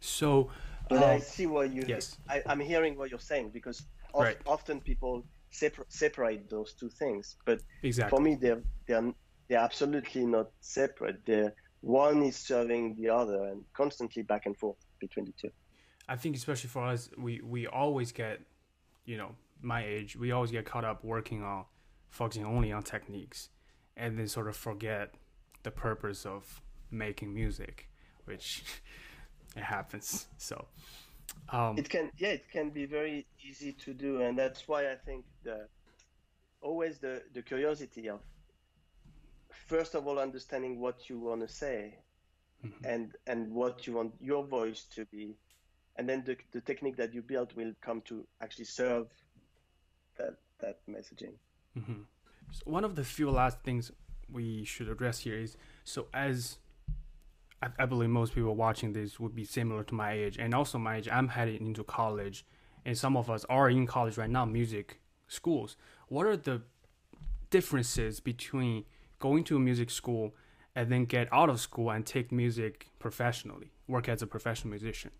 So, 0.00 0.50
but 0.88 1.02
I 1.02 1.16
uh, 1.16 1.20
see 1.20 1.46
what 1.46 1.72
you. 1.72 1.84
Yes. 1.86 2.16
I, 2.28 2.42
am 2.46 2.60
hearing 2.60 2.96
what 2.98 3.10
you're 3.10 3.18
saying 3.18 3.50
because 3.50 3.82
of, 4.12 4.22
right. 4.22 4.36
often 4.46 4.80
people 4.80 5.24
separ- 5.50 5.86
separate 5.88 6.50
those 6.50 6.74
two 6.74 6.90
things, 6.90 7.36
but 7.46 7.60
exactly. 7.82 8.16
for 8.16 8.22
me, 8.22 8.34
they're 8.34 8.62
they're 8.86 9.12
they're 9.48 9.60
absolutely 9.60 10.26
not 10.26 10.50
separate. 10.60 11.24
They're 11.24 11.54
one 11.80 12.22
is 12.22 12.36
serving 12.36 12.96
the 12.96 13.08
other 13.08 13.44
and 13.44 13.62
constantly 13.74 14.22
back 14.22 14.46
and 14.46 14.56
forth 14.56 14.76
between 15.00 15.26
the 15.26 15.32
two. 15.40 15.50
I 16.08 16.16
think 16.16 16.36
especially 16.36 16.68
for 16.68 16.84
us, 16.84 17.08
we 17.16 17.40
we 17.42 17.66
always 17.66 18.12
get, 18.12 18.40
you 19.06 19.16
know, 19.16 19.30
my 19.62 19.84
age, 19.86 20.16
we 20.16 20.32
always 20.32 20.50
get 20.50 20.66
caught 20.66 20.84
up 20.84 21.02
working 21.02 21.42
on 21.42 21.64
focusing 22.14 22.44
only 22.44 22.70
on 22.70 22.80
techniques 22.80 23.48
and 23.96 24.16
then 24.16 24.28
sort 24.28 24.46
of 24.46 24.56
forget 24.56 25.14
the 25.64 25.70
purpose 25.70 26.24
of 26.24 26.62
making 26.88 27.34
music, 27.34 27.88
which 28.24 28.62
it 29.56 29.64
happens. 29.64 30.26
So 30.38 30.66
um, 31.48 31.76
it 31.76 31.90
can 31.90 32.12
yeah, 32.16 32.28
it 32.28 32.48
can 32.52 32.70
be 32.70 32.86
very 32.86 33.26
easy 33.42 33.72
to 33.84 33.92
do, 33.92 34.22
and 34.22 34.38
that's 34.38 34.68
why 34.68 34.92
I 34.92 34.94
think 34.94 35.24
the 35.42 35.66
always 36.60 36.98
the 36.98 37.22
the 37.32 37.42
curiosity 37.42 38.08
of 38.08 38.20
first 39.66 39.94
of 39.96 40.06
all 40.06 40.18
understanding 40.20 40.78
what 40.78 41.10
you 41.10 41.18
want 41.18 41.40
to 41.40 41.48
say 41.48 41.98
mm-hmm. 42.64 42.84
and 42.84 43.16
and 43.26 43.52
what 43.52 43.86
you 43.86 43.94
want 43.94 44.12
your 44.20 44.44
voice 44.44 44.84
to 44.94 45.04
be 45.06 45.36
and 45.96 46.08
then 46.08 46.24
the, 46.24 46.36
the 46.52 46.60
technique 46.60 46.96
that 46.96 47.14
you 47.14 47.22
build 47.22 47.54
will 47.54 47.72
come 47.80 48.00
to 48.02 48.26
actually 48.40 48.64
serve 48.64 49.06
that 50.18 50.34
that 50.60 50.78
messaging 50.88 51.34
Mm-hmm. 51.78 52.02
So 52.52 52.62
one 52.64 52.84
of 52.84 52.94
the 52.94 53.04
few 53.04 53.30
last 53.30 53.60
things 53.62 53.90
we 54.30 54.64
should 54.64 54.88
address 54.88 55.20
here 55.20 55.36
is 55.36 55.56
so 55.84 56.06
as 56.14 56.58
I, 57.62 57.68
I, 57.78 57.86
believe 57.86 58.10
most 58.10 58.34
people 58.34 58.54
watching 58.54 58.92
this 58.92 59.18
would 59.18 59.34
be 59.34 59.44
similar 59.44 59.84
to 59.84 59.94
my 59.94 60.12
age 60.12 60.36
and 60.38 60.54
also 60.54 60.78
my 60.78 60.96
age. 60.96 61.08
I'm 61.10 61.28
heading 61.28 61.66
into 61.66 61.84
college, 61.84 62.44
and 62.84 62.96
some 62.96 63.16
of 63.16 63.30
us 63.30 63.44
are 63.48 63.70
in 63.70 63.86
college 63.86 64.18
right 64.18 64.30
now, 64.30 64.44
music 64.44 65.00
schools. 65.28 65.76
What 66.08 66.26
are 66.26 66.36
the 66.36 66.62
differences 67.50 68.20
between 68.20 68.84
going 69.18 69.44
to 69.44 69.56
a 69.56 69.60
music 69.60 69.90
school 69.90 70.34
and 70.76 70.90
then 70.90 71.04
get 71.04 71.28
out 71.32 71.48
of 71.48 71.60
school 71.60 71.90
and 71.90 72.04
take 72.04 72.32
music 72.32 72.88
professionally, 72.98 73.72
work 73.88 74.08
as 74.08 74.22
a 74.22 74.26
professional 74.26 74.70
musician? 74.70 75.10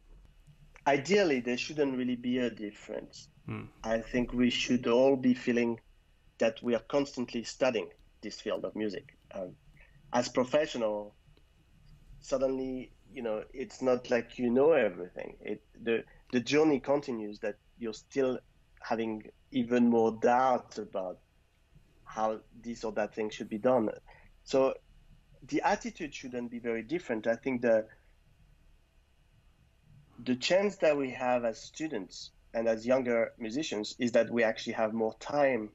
Ideally, 0.86 1.40
there 1.40 1.56
shouldn't 1.56 1.96
really 1.96 2.16
be 2.16 2.38
a 2.38 2.50
difference. 2.50 3.28
Hmm. 3.46 3.64
I 3.82 3.98
think 3.98 4.32
we 4.34 4.50
should 4.50 4.86
all 4.86 5.16
be 5.16 5.32
feeling 5.32 5.80
that 6.44 6.62
we 6.62 6.74
are 6.74 6.86
constantly 6.96 7.42
studying 7.42 7.88
this 8.20 8.38
field 8.38 8.66
of 8.66 8.76
music. 8.76 9.16
Um, 9.34 9.56
as 10.12 10.28
professional, 10.28 11.14
suddenly, 12.20 12.92
you 13.14 13.22
know, 13.22 13.44
it's 13.54 13.80
not 13.80 14.10
like 14.10 14.38
you 14.38 14.50
know 14.50 14.72
everything. 14.72 15.30
It 15.40 15.62
the 15.82 16.04
the 16.32 16.40
journey 16.40 16.80
continues 16.80 17.38
that 17.40 17.56
you're 17.78 18.00
still 18.08 18.38
having 18.90 19.12
even 19.52 19.88
more 19.88 20.12
doubts 20.20 20.76
about 20.78 21.16
how 22.04 22.40
this 22.62 22.84
or 22.84 22.92
that 22.92 23.14
thing 23.14 23.30
should 23.30 23.48
be 23.48 23.62
done. 23.72 23.88
So 24.44 24.74
the 25.48 25.62
attitude 25.62 26.14
shouldn't 26.14 26.50
be 26.50 26.58
very 26.58 26.82
different. 26.82 27.26
I 27.26 27.36
think 27.36 27.62
the 27.62 27.86
the 30.28 30.36
chance 30.36 30.76
that 30.84 30.94
we 30.96 31.10
have 31.12 31.46
as 31.46 31.56
students 31.72 32.32
and 32.52 32.68
as 32.68 32.86
younger 32.86 33.32
musicians 33.38 33.96
is 33.98 34.12
that 34.12 34.30
we 34.30 34.44
actually 34.44 34.74
have 34.74 34.92
more 34.92 35.14
time 35.18 35.70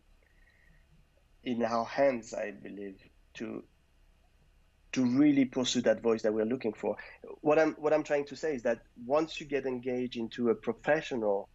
in 1.44 1.64
our 1.64 1.86
hands, 1.86 2.34
I 2.34 2.52
believe, 2.52 2.98
to 3.36 3.64
to 4.92 5.06
really 5.06 5.46
pursue 5.46 5.82
that 5.82 6.02
voice 6.02 6.24
that 6.24 6.34
we're 6.34 6.46
looking 6.46 6.74
for. 6.74 6.98
What 7.42 7.60
I'm 7.60 7.74
what 7.74 7.94
I'm 7.94 8.04
trying 8.04 8.26
to 8.26 8.36
say 8.36 8.56
is 8.56 8.64
that 8.64 8.80
once 9.06 9.40
you 9.40 9.46
get 9.46 9.66
engaged 9.66 10.18
into 10.18 10.50
a 10.50 10.56
professional 10.56 11.48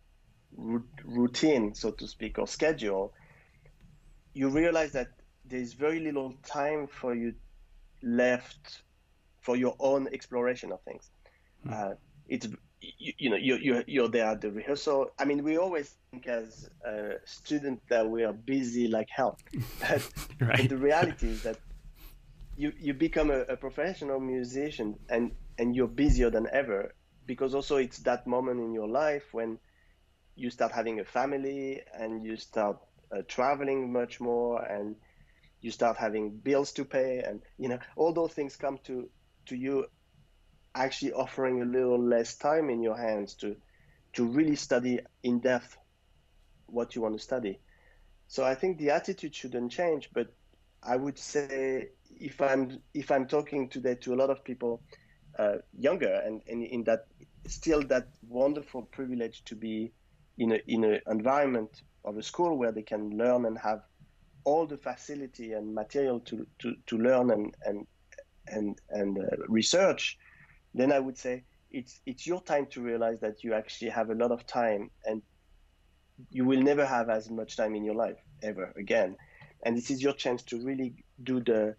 routine, 0.57 1.75
so 1.75 1.91
to 1.91 2.07
speak, 2.07 2.39
or 2.39 2.47
schedule, 2.47 3.13
you 4.35 4.49
realize 4.49 4.93
that 4.93 5.09
there's 5.45 5.73
very 5.73 6.01
little 6.01 6.35
time 6.47 6.87
for 6.87 7.15
you 7.15 7.35
left 8.03 8.83
for 9.41 9.57
your 9.57 9.75
own 9.79 10.09
exploration 10.13 10.73
of 10.73 10.81
things. 10.83 11.11
Mm. 11.67 11.73
Uh, 11.73 11.95
it's 12.29 12.49
you, 12.99 13.13
you, 13.19 13.31
know 13.31 13.37
you 13.37 13.57
you 13.57 13.85
you're 13.87 14.09
there 14.09 14.27
at 14.27 14.41
the 14.41 14.51
rehearsal. 14.51 15.11
I 15.19 15.25
mean, 15.25 15.43
we 15.43 15.57
always 15.59 15.95
think 16.11 16.27
as 16.27 16.69
a 16.85 17.15
student 17.25 17.81
that 17.89 18.09
we 18.09 18.25
are 18.25 18.33
busy 18.33 18.89
like 18.89 19.09
hell, 19.11 19.39
but, 19.81 20.09
right. 20.41 20.69
the 20.69 20.77
reality 20.77 21.29
is 21.29 21.43
that 21.43 21.59
you 22.57 22.73
you 22.79 22.95
become 22.95 23.31
a, 23.31 23.41
a, 23.41 23.57
professional 23.57 24.21
musician 24.21 24.97
and 25.09 25.33
and 25.59 25.75
you're 25.75 25.89
busier 25.89 26.31
than 26.31 26.47
ever 26.53 26.95
because 27.27 27.55
also 27.55 27.77
it's 27.77 27.99
that 27.99 28.27
moment 28.27 28.61
in 28.61 28.73
your 28.73 28.89
life 28.89 29.33
when 29.33 29.59
you 30.37 30.51
start 30.51 30.73
having 30.73 31.01
a 31.01 31.05
family 31.05 31.81
and 31.99 32.25
you 32.25 32.37
start 32.37 32.79
uh, 33.13 33.23
traveling 33.29 33.93
much 33.93 34.21
more 34.21 34.63
and 34.63 34.97
you 35.61 35.71
start 35.71 35.97
having 35.97 36.31
bills 36.31 36.73
to 36.73 36.85
pay 36.85 37.23
and 37.27 37.41
you 37.59 37.69
know 37.69 37.79
all 37.97 38.13
those 38.13 38.33
things 38.33 38.57
come 38.57 38.79
to 38.85 39.09
to 39.47 39.57
you 39.57 39.87
actually 40.75 41.13
offering 41.13 41.63
a 41.63 41.65
little 41.65 42.03
less 42.03 42.37
time 42.37 42.71
in 42.71 42.83
your 42.83 42.97
hands 42.97 43.35
to 43.35 43.57
to 44.13 44.25
really 44.25 44.57
study 44.57 45.01
in 45.23 45.41
depth 45.41 45.77
what 46.67 46.95
you 46.95 47.03
want 47.03 47.17
to 47.17 47.23
study. 47.23 47.59
So 48.29 48.45
I 48.45 48.55
think 48.55 48.79
the 48.79 48.91
attitude 48.91 49.35
shouldn't 49.35 49.73
change, 49.73 50.11
but 50.13 50.29
I 50.83 50.97
would 50.97 51.19
say 51.19 51.89
if 52.11 52.41
I'm 52.41 52.79
if 52.95 53.11
I'm 53.11 53.27
talking 53.27 53.69
today 53.69 53.95
to 53.97 54.15
a 54.15 54.17
lot 54.17 54.31
of 54.31 54.45
people 54.45 54.83
uh, 55.39 55.57
younger 55.79 56.23
and, 56.25 56.43
and 56.49 56.63
in 56.63 56.85
that 56.85 57.07
still 57.47 57.83
that 57.89 58.09
wonderful 58.29 58.83
privilege 58.83 59.45
to 59.45 59.57
be 59.57 59.93
in 60.39 60.53
a 60.53 60.61
in 60.67 60.85
an 60.85 61.01
environment 61.09 61.83
of 62.05 62.17
a 62.17 62.23
school 62.23 62.57
where 62.57 62.73
they 62.73 62.83
can 62.83 63.17
learn 63.17 63.47
and 63.47 63.59
have 63.59 63.83
all 64.45 64.67
the 64.67 64.77
facility 64.77 65.53
and 65.53 65.75
material 65.75 66.21
to, 66.21 66.47
to, 66.59 66.75
to 66.87 66.99
learn 66.99 67.31
and 67.31 67.55
and 67.65 67.87
and 68.47 68.81
and 68.91 69.19
uh, 69.19 69.37
research 69.49 70.19
then 70.75 70.93
I 70.93 70.99
would 70.99 71.17
say 71.19 71.45
it's 71.71 72.01
it's 72.07 72.27
your 72.27 72.43
time 72.43 72.67
to 72.67 72.83
realize 72.83 73.21
that 73.21 73.43
you 73.43 73.55
actually 73.55 73.91
have 73.91 74.11
a 74.11 74.15
lot 74.15 74.33
of 74.33 74.47
time 74.47 74.91
and 75.05 75.23
you 76.31 76.45
will 76.45 76.63
never 76.63 76.87
have 76.87 77.11
as 77.11 77.31
much 77.31 77.57
time 77.57 77.75
in 77.75 77.85
your 77.85 77.95
life 77.95 78.19
ever 78.43 78.73
again. 78.77 79.17
And 79.65 79.77
this 79.77 79.91
is 79.91 80.03
your 80.03 80.13
chance 80.13 80.43
to 80.45 80.63
really 80.65 80.95
do 81.23 81.41
the 81.41 81.77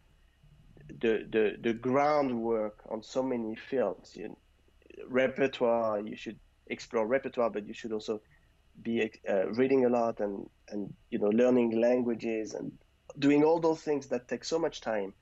the 0.89 1.25
the, 1.31 1.55
the 1.61 1.73
groundwork 1.73 2.79
on 2.89 3.03
so 3.03 3.23
many 3.23 3.55
fields. 3.55 4.15
You, 4.15 4.35
repertoire, 5.07 5.99
you 6.01 6.15
should 6.15 6.39
explore 6.67 7.07
repertoire, 7.07 7.49
but 7.49 7.67
you 7.67 7.73
should 7.73 7.91
also 7.91 8.21
be 8.81 9.09
uh, 9.29 9.47
reading 9.51 9.85
a 9.85 9.89
lot 9.89 10.19
and 10.19 10.45
and 10.69 10.93
you 11.09 11.19
know 11.19 11.29
learning 11.29 11.79
languages 11.79 12.53
and 12.53 12.71
doing 13.19 13.43
all 13.43 13.59
those 13.59 13.81
things 13.81 14.07
that 14.07 14.27
take 14.27 14.43
so 14.43 14.59
much 14.59 14.81
time 14.81 15.13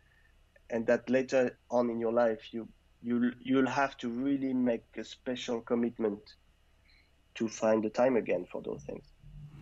and 0.69 0.88
that 0.88 1.07
later 1.09 1.57
on 1.69 1.89
in 1.89 1.99
your 1.99 2.12
life 2.13 2.51
you 2.51 2.67
you'll 3.03 3.31
you'll 3.41 3.67
have 3.67 3.97
to 3.97 4.09
really 4.09 4.53
make 4.53 4.85
a 4.97 5.03
special 5.03 5.61
commitment 5.61 6.21
to 7.35 7.47
find 7.47 7.83
the 7.83 7.89
time 7.89 8.15
again 8.15 8.45
for 8.51 8.61
those 8.61 8.83
things. 8.83 9.05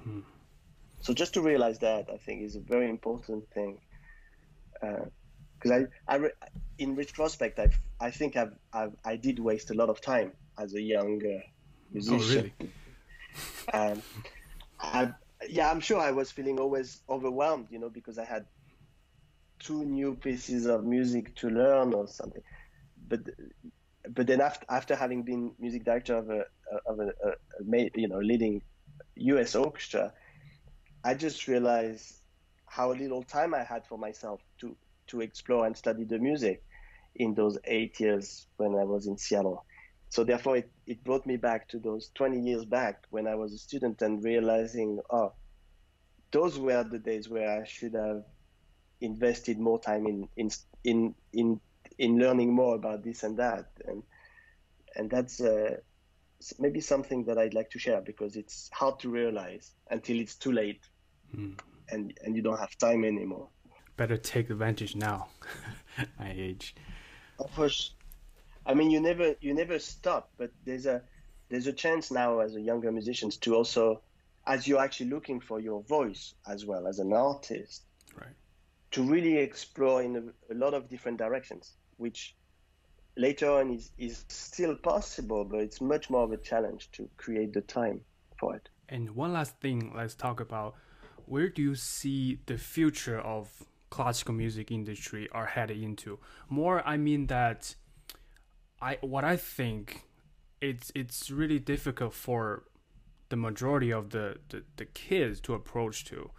Hmm. 0.03 0.19
So 0.99 1.13
just 1.13 1.33
to 1.33 1.41
realize 1.41 1.79
that, 1.79 2.09
I 2.13 2.17
think 2.17 2.43
is 2.43 2.55
a 2.55 2.59
very 2.59 2.89
important 2.89 3.49
thing. 3.53 3.79
Because 4.79 5.71
uh, 5.71 5.85
I, 6.07 6.13
I 6.13 6.15
re- 6.17 6.31
in 6.77 6.95
retrospect, 6.95 7.59
I, 7.59 7.69
I 7.99 8.11
think 8.11 8.35
I've, 8.35 8.53
I've, 8.73 8.93
i 9.05 9.15
did 9.15 9.39
waste 9.39 9.71
a 9.71 9.73
lot 9.73 9.89
of 9.89 10.01
time 10.01 10.33
as 10.59 10.73
a 10.75 10.81
young 10.81 11.21
uh, 11.25 11.41
musician. 11.91 12.51
Oh, 12.61 12.65
really? 13.73 13.91
um, 13.93 14.01
I, 14.79 15.11
yeah, 15.49 15.71
I'm 15.71 15.79
sure 15.79 15.99
I 15.99 16.11
was 16.11 16.29
feeling 16.29 16.59
always 16.59 17.01
overwhelmed, 17.09 17.67
you 17.71 17.79
know, 17.79 17.89
because 17.89 18.19
I 18.19 18.25
had 18.25 18.45
two 19.59 19.85
new 19.85 20.15
pieces 20.15 20.65
of 20.65 20.83
music 20.83 21.35
to 21.35 21.49
learn 21.49 21.93
or 21.93 22.07
something 22.07 22.41
but 23.11 23.21
but 24.15 24.27
then 24.27 24.41
after 24.41 24.65
after 24.69 24.95
having 24.95 25.23
been 25.23 25.53
music 25.59 25.85
director 25.85 26.17
of 26.17 26.29
a 26.31 26.45
of 26.87 26.99
a, 26.99 27.09
a, 27.29 27.31
a 27.61 27.91
you 27.95 28.09
know 28.09 28.19
leading 28.19 28.63
U.S. 29.17 29.55
orchestra, 29.55 30.13
I 31.03 31.15
just 31.15 31.47
realized 31.47 32.15
how 32.67 32.93
little 32.93 33.23
time 33.23 33.55
I 33.55 33.63
had 33.63 33.87
for 33.87 33.99
myself 33.99 34.41
to 34.61 34.77
to 35.09 35.21
explore 35.21 35.67
and 35.67 35.77
study 35.77 36.05
the 36.05 36.19
music. 36.19 36.63
in 37.15 37.35
those 37.35 37.59
eight 37.65 37.99
years 37.99 38.47
when 38.57 38.75
I 38.75 38.85
was 38.85 39.07
in 39.07 39.17
Seattle. 39.17 39.65
So 40.09 40.25
therefore, 40.25 40.57
it, 40.57 40.71
it 40.87 41.03
brought 41.03 41.25
me 41.27 41.37
back 41.37 41.69
to 41.69 41.79
those 41.79 42.11
20 42.15 42.41
years 42.41 42.65
back 42.65 43.05
when 43.11 43.27
I 43.27 43.35
was 43.35 43.53
a 43.53 43.59
student 43.59 44.01
and 44.01 44.23
realizing, 44.23 44.99
oh, 45.11 45.33
those 46.31 46.59
were 46.59 46.83
the 46.83 46.99
days 46.99 47.29
where 47.29 47.61
I 47.61 47.65
should 47.65 47.95
have 47.95 48.23
invested 49.01 49.59
more 49.59 49.79
time 49.79 50.07
in 50.07 50.29
in 50.37 50.51
in 50.83 51.15
in, 51.33 51.61
in 52.01 52.17
learning 52.17 52.51
more 52.51 52.73
about 52.75 53.03
this 53.03 53.21
and 53.21 53.37
that, 53.37 53.67
and 53.87 54.01
and 54.95 55.09
that's 55.09 55.39
uh, 55.39 55.77
maybe 56.57 56.81
something 56.81 57.25
that 57.25 57.37
I'd 57.37 57.53
like 57.53 57.69
to 57.71 57.79
share 57.79 58.01
because 58.01 58.35
it's 58.35 58.69
hard 58.73 58.99
to 59.01 59.09
realize 59.09 59.71
until 59.91 60.19
it's 60.19 60.35
too 60.35 60.51
late, 60.51 60.81
mm. 61.35 61.57
and 61.89 62.17
and 62.23 62.35
you 62.35 62.41
don't 62.41 62.59
have 62.59 62.75
time 62.79 63.05
anymore. 63.05 63.49
Better 63.97 64.17
take 64.17 64.49
advantage 64.49 64.95
now, 64.95 65.27
my 66.19 66.33
age. 66.35 66.75
Of 67.37 67.53
course, 67.55 67.93
I 68.65 68.73
mean 68.73 68.89
you 68.89 68.99
never 68.99 69.35
you 69.39 69.53
never 69.53 69.77
stop, 69.77 70.31
but 70.39 70.49
there's 70.65 70.87
a 70.87 71.03
there's 71.49 71.67
a 71.67 71.73
chance 71.73 72.09
now 72.09 72.39
as 72.39 72.55
a 72.55 72.61
younger 72.61 72.91
musicians 72.91 73.37
to 73.37 73.53
also 73.55 74.01
as 74.47 74.67
you're 74.67 74.81
actually 74.81 75.11
looking 75.11 75.39
for 75.39 75.59
your 75.59 75.83
voice 75.83 76.33
as 76.47 76.65
well 76.65 76.87
as 76.87 76.97
an 76.97 77.13
artist 77.13 77.83
right. 78.15 78.33
to 78.89 79.03
really 79.03 79.37
explore 79.37 80.01
in 80.01 80.15
a, 80.15 80.53
a, 80.53 80.55
lot 80.55 80.73
of 80.73 80.89
different 80.89 81.19
directions 81.19 81.73
which 82.01 82.35
later 83.17 83.49
on 83.51 83.71
is, 83.71 83.91
is 83.97 84.25
still 84.29 84.75
possible 84.75 85.43
but 85.43 85.59
it's 85.59 85.79
much 85.81 86.09
more 86.09 86.23
of 86.23 86.31
a 86.31 86.37
challenge 86.37 86.89
to 86.91 87.07
create 87.17 87.53
the 87.53 87.61
time 87.61 88.01
for 88.39 88.55
it. 88.55 88.69
And 88.89 89.11
one 89.11 89.33
last 89.33 89.55
thing 89.59 89.93
let's 89.95 90.15
talk 90.15 90.39
about 90.39 90.75
where 91.25 91.47
do 91.47 91.61
you 91.61 91.75
see 91.75 92.39
the 92.45 92.57
future 92.57 93.19
of 93.19 93.63
classical 93.89 94.33
music 94.33 94.71
industry 94.71 95.29
are 95.31 95.45
headed 95.45 95.81
into? 95.81 96.19
More 96.49 96.85
i 96.85 96.97
mean 96.97 97.27
that 97.27 97.75
i 98.81 98.97
what 99.01 99.23
i 99.23 99.37
think 99.37 100.07
it's 100.61 100.91
it's 100.95 101.29
really 101.29 101.59
difficult 101.59 102.13
for 102.13 102.63
the 103.29 103.35
majority 103.37 103.91
of 103.91 104.09
the, 104.09 104.37
the, 104.49 104.63
the 104.75 104.85
kids 104.85 105.39
to 105.39 105.53
approach 105.53 106.03
to 106.05 106.29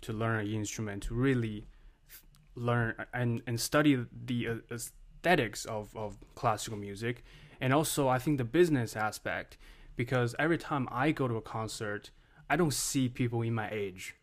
to 0.00 0.12
learn 0.12 0.40
an 0.40 0.52
instrument 0.52 1.02
to 1.04 1.14
really 1.14 1.66
learn 2.54 2.94
and, 3.12 3.42
and 3.46 3.60
study 3.60 4.04
the 4.26 4.48
uh, 4.48 4.78
aesthetics 5.18 5.64
of, 5.64 5.94
of 5.96 6.16
classical 6.34 6.78
music 6.78 7.24
and 7.60 7.72
also 7.72 8.08
i 8.08 8.18
think 8.18 8.38
the 8.38 8.44
business 8.44 8.96
aspect 8.96 9.56
because 9.96 10.34
every 10.38 10.58
time 10.58 10.88
i 10.90 11.10
go 11.10 11.26
to 11.26 11.36
a 11.36 11.42
concert 11.42 12.10
i 12.48 12.56
don't 12.56 12.74
see 12.74 13.08
people 13.08 13.42
in 13.42 13.52
my 13.52 13.68
age 13.70 14.14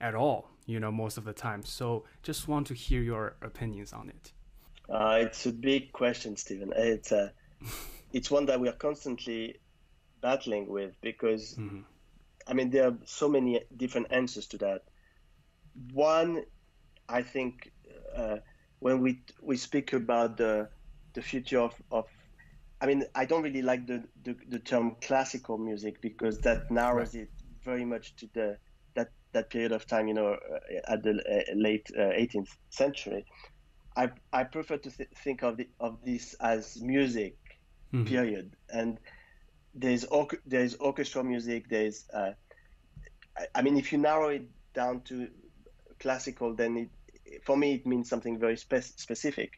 at 0.00 0.14
all 0.14 0.50
you 0.66 0.78
know 0.78 0.92
most 0.92 1.16
of 1.16 1.24
the 1.24 1.32
time 1.32 1.62
so 1.64 2.04
just 2.22 2.48
want 2.48 2.66
to 2.66 2.74
hear 2.74 3.00
your 3.00 3.36
opinions 3.42 3.92
on 3.92 4.08
it 4.08 4.32
uh, 4.88 5.18
it's 5.20 5.46
a 5.46 5.52
big 5.52 5.90
question 5.92 6.36
stephen 6.36 6.72
it's 6.76 7.12
a, 7.12 7.32
it's 8.12 8.30
one 8.30 8.46
that 8.46 8.60
we 8.60 8.68
are 8.68 8.72
constantly 8.72 9.56
battling 10.20 10.66
with 10.68 10.92
because 11.00 11.54
mm-hmm. 11.54 11.80
I 12.46 12.54
mean 12.54 12.70
there 12.70 12.88
are 12.88 12.96
so 13.04 13.28
many 13.28 13.60
different 13.76 14.08
answers 14.10 14.46
to 14.48 14.58
that. 14.58 14.82
One, 15.92 16.44
I 17.08 17.22
think 17.22 17.72
uh, 18.16 18.38
when 18.86 19.00
we 19.00 19.18
we 19.42 19.56
speak 19.56 19.92
about 19.92 20.36
the 20.36 20.68
the 21.14 21.22
future 21.30 21.58
of, 21.58 21.74
of 21.90 22.06
I 22.80 22.86
mean 22.86 23.00
I 23.16 23.24
don't 23.24 23.42
really 23.42 23.62
like 23.62 23.84
the, 23.92 23.98
the, 24.22 24.36
the 24.48 24.60
term 24.60 24.96
classical 25.00 25.58
music 25.58 26.00
because 26.00 26.38
that 26.46 26.70
narrows 26.70 27.14
right. 27.14 27.24
it 27.24 27.30
very 27.64 27.84
much 27.84 28.14
to 28.20 28.28
the 28.32 28.58
that 28.94 29.08
that 29.32 29.50
period 29.50 29.72
of 29.72 29.86
time 29.86 30.06
you 30.06 30.14
know 30.14 30.30
uh, 30.34 30.92
at 30.92 31.02
the 31.02 31.14
uh, 31.34 31.54
late 31.56 31.90
uh, 31.98 32.22
18th 32.24 32.52
century. 32.70 33.24
I 33.96 34.04
I 34.32 34.44
prefer 34.44 34.76
to 34.76 34.90
th- 34.90 35.10
think 35.24 35.42
of 35.42 35.56
the 35.56 35.68
of 35.80 35.92
this 36.04 36.34
as 36.34 36.80
music 36.80 37.36
mm-hmm. 37.92 38.04
period 38.04 38.46
and 38.70 39.00
there's 39.74 40.04
there's 40.46 40.74
orchestral 40.78 41.24
music. 41.24 41.68
There's 41.68 42.04
uh, 42.14 42.32
I, 43.36 43.44
I 43.56 43.62
mean, 43.62 43.76
if 43.76 43.92
you 43.92 43.98
narrow 43.98 44.28
it 44.28 44.46
down 44.74 45.00
to 45.08 45.28
classical, 45.98 46.54
then 46.54 46.76
it 46.76 46.90
for 47.44 47.56
me 47.56 47.74
it 47.74 47.86
means 47.86 48.08
something 48.08 48.38
very 48.38 48.56
spe- 48.56 48.96
specific. 48.96 49.52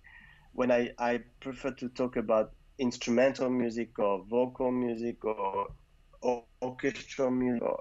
When 0.52 0.70
I, 0.70 0.90
I 0.98 1.20
prefer 1.40 1.72
to 1.72 1.88
talk 1.90 2.16
about 2.16 2.52
instrumental 2.78 3.50
music 3.50 3.98
or 3.98 4.24
vocal 4.28 4.70
music 4.70 5.24
or, 5.24 5.66
or 6.22 6.44
orchestral 6.62 7.30
music 7.30 7.62
or, 7.62 7.80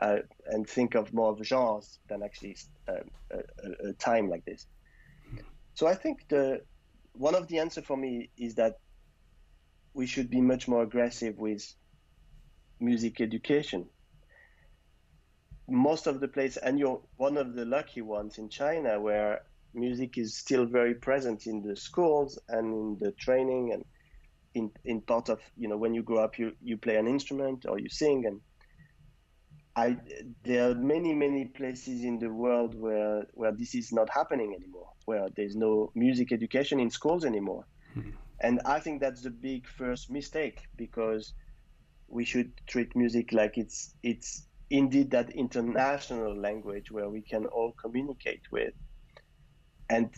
uh, 0.00 0.18
and 0.46 0.68
think 0.68 0.94
of 0.94 1.12
more 1.12 1.32
of 1.32 1.44
genres 1.44 1.98
than 2.08 2.22
actually 2.22 2.56
uh, 2.88 3.02
a, 3.32 3.88
a, 3.88 3.92
time 3.94 4.28
like 4.28 4.44
this. 4.44 4.66
So 5.74 5.86
I 5.86 5.94
think 5.94 6.20
the 6.28 6.60
one 7.12 7.34
of 7.34 7.48
the 7.48 7.58
answer 7.58 7.82
for 7.82 7.96
me 7.96 8.30
is 8.36 8.56
that 8.56 8.74
we 9.94 10.06
should 10.06 10.30
be 10.30 10.40
much 10.40 10.66
more 10.68 10.82
aggressive 10.82 11.36
with 11.38 11.64
music 12.80 13.20
education. 13.20 13.86
Most 15.68 16.06
of 16.06 16.20
the 16.20 16.28
places, 16.28 16.58
and 16.58 16.78
you're 16.78 17.00
one 17.16 17.36
of 17.36 17.54
the 17.54 17.64
lucky 17.64 18.02
ones 18.02 18.38
in 18.38 18.48
China 18.48 19.00
where 19.00 19.42
music 19.72 20.18
is 20.18 20.36
still 20.36 20.66
very 20.66 20.94
present 20.94 21.46
in 21.46 21.62
the 21.62 21.76
schools 21.76 22.38
and 22.48 22.72
in 22.72 22.98
the 23.00 23.12
training 23.12 23.72
and 23.72 23.84
in, 24.54 24.70
in 24.84 25.00
part 25.00 25.28
of, 25.28 25.40
you 25.56 25.68
know, 25.68 25.76
when 25.76 25.94
you 25.94 26.02
grow 26.02 26.18
up, 26.18 26.38
you, 26.38 26.52
you 26.62 26.76
play 26.76 26.96
an 26.96 27.08
instrument 27.08 27.66
or 27.68 27.78
you 27.78 27.88
sing. 27.88 28.24
And 28.26 28.40
I, 29.74 29.96
there 30.44 30.70
are 30.70 30.74
many, 30.74 31.12
many 31.12 31.46
places 31.46 32.04
in 32.04 32.18
the 32.18 32.30
world 32.30 32.78
where, 32.78 33.26
where 33.32 33.52
this 33.52 33.74
is 33.74 33.92
not 33.92 34.08
happening 34.10 34.54
anymore, 34.54 34.90
where 35.06 35.28
there's 35.36 35.56
no 35.56 35.90
music 35.94 36.30
education 36.30 36.78
in 36.78 36.90
schools 36.90 37.24
anymore. 37.24 37.66
Mm-hmm. 37.96 38.10
And 38.40 38.60
I 38.64 38.78
think 38.80 39.00
that's 39.00 39.22
the 39.22 39.30
big 39.30 39.66
first 39.66 40.10
mistake 40.10 40.60
because 40.76 41.34
we 42.08 42.24
should 42.24 42.52
treat 42.66 42.94
music 42.94 43.32
like 43.32 43.58
it's 43.58 43.94
it's 44.02 44.46
indeed 44.74 45.10
that 45.12 45.30
international 45.30 46.36
language 46.36 46.90
where 46.90 47.08
we 47.08 47.22
can 47.22 47.46
all 47.46 47.74
communicate 47.80 48.42
with. 48.50 48.74
And 49.88 50.10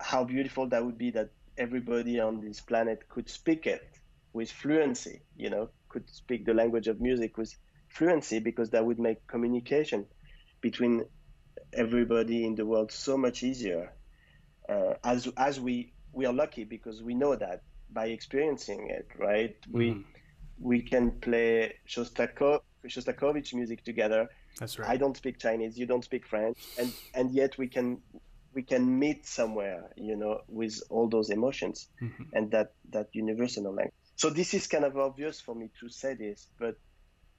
how 0.00 0.24
beautiful 0.24 0.68
that 0.70 0.84
would 0.84 0.98
be 0.98 1.10
that 1.12 1.30
everybody 1.58 2.18
on 2.20 2.40
this 2.40 2.60
planet 2.60 3.08
could 3.08 3.28
speak 3.28 3.66
it 3.66 3.82
with 4.32 4.50
fluency, 4.50 5.22
you 5.36 5.50
know, 5.50 5.70
could 5.88 6.08
speak 6.10 6.46
the 6.46 6.54
language 6.54 6.88
of 6.88 7.00
music 7.00 7.36
with 7.36 7.54
fluency 7.90 8.40
because 8.40 8.70
that 8.70 8.84
would 8.86 8.98
make 8.98 9.26
communication 9.28 10.06
between 10.62 11.04
everybody 11.74 12.44
in 12.46 12.54
the 12.56 12.66
world 12.66 12.92
so 12.92 13.18
much 13.18 13.42
easier. 13.42 13.92
Uh, 14.68 14.94
as 15.04 15.28
as 15.36 15.60
we 15.60 15.94
we 16.12 16.26
are 16.26 16.32
lucky 16.32 16.64
because 16.64 17.02
we 17.02 17.14
know 17.14 17.36
that 17.36 17.60
by 17.90 18.06
experiencing 18.06 18.90
it, 18.90 19.06
right? 19.18 19.56
Mm. 19.68 19.72
We 19.72 20.04
we 20.60 20.82
can 20.82 21.20
play 21.20 21.74
Shostako- 21.88 22.60
Shostakovich 22.88 23.54
music 23.54 23.84
together. 23.84 24.28
That's 24.58 24.78
right. 24.78 24.90
I 24.90 24.96
don't 24.96 25.16
speak 25.16 25.38
Chinese, 25.38 25.78
you 25.78 25.86
don't 25.86 26.04
speak 26.04 26.26
French, 26.26 26.58
and 26.78 26.92
and 27.14 27.30
yet 27.32 27.58
we 27.58 27.68
can 27.68 28.02
we 28.54 28.62
can 28.62 28.98
meet 28.98 29.26
somewhere, 29.26 29.90
you 29.96 30.16
know, 30.16 30.40
with 30.48 30.80
all 30.90 31.08
those 31.08 31.30
emotions 31.30 31.88
mm-hmm. 32.00 32.24
and 32.32 32.50
that 32.50 32.72
that 32.90 33.08
universal 33.12 33.64
language. 33.64 33.94
So 34.16 34.30
this 34.30 34.54
is 34.54 34.66
kind 34.66 34.84
of 34.84 34.96
obvious 34.96 35.40
for 35.40 35.54
me 35.54 35.70
to 35.80 35.88
say 35.88 36.14
this, 36.14 36.46
but 36.58 36.76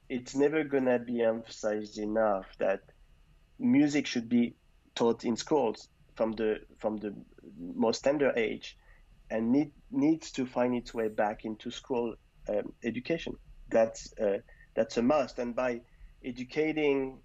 it's 0.08 0.34
never 0.34 0.64
gonna 0.64 0.98
be 0.98 1.22
emphasized 1.22 1.98
enough 1.98 2.46
that 2.58 2.80
music 3.58 4.06
should 4.06 4.28
be 4.28 4.54
taught 4.94 5.24
in 5.24 5.36
schools 5.36 5.88
from 6.14 6.32
the 6.32 6.60
from 6.78 6.96
the 6.98 7.14
most 7.58 8.02
tender 8.02 8.32
age 8.36 8.76
and 9.30 9.52
need, 9.52 9.72
needs 9.90 10.30
to 10.32 10.46
find 10.46 10.74
its 10.74 10.92
way 10.92 11.08
back 11.08 11.44
into 11.44 11.70
school 11.70 12.14
um, 12.48 12.72
education. 12.84 13.34
That's 13.70 14.12
uh, 14.20 14.38
that's 14.74 14.96
a 14.96 15.02
must. 15.02 15.38
And 15.38 15.54
by 15.54 15.80
educating 16.24 17.20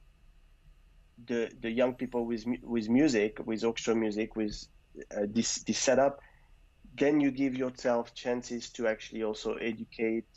the 1.26 1.52
the 1.62 1.70
young 1.70 1.96
people 1.96 2.26
with 2.26 2.46
with 2.64 2.90
music, 2.90 3.40
with 3.46 3.64
orchestral 3.64 3.98
music, 3.98 4.36
with 4.36 4.66
uh, 5.16 5.26
this 5.28 5.64
this 5.64 5.78
setup, 5.78 6.20
then 6.96 7.20
you 7.20 7.32
give 7.32 7.56
yourself 7.56 8.14
chances 8.14 8.70
to 8.72 8.88
actually 8.88 9.24
also 9.24 9.56
educate 9.56 10.28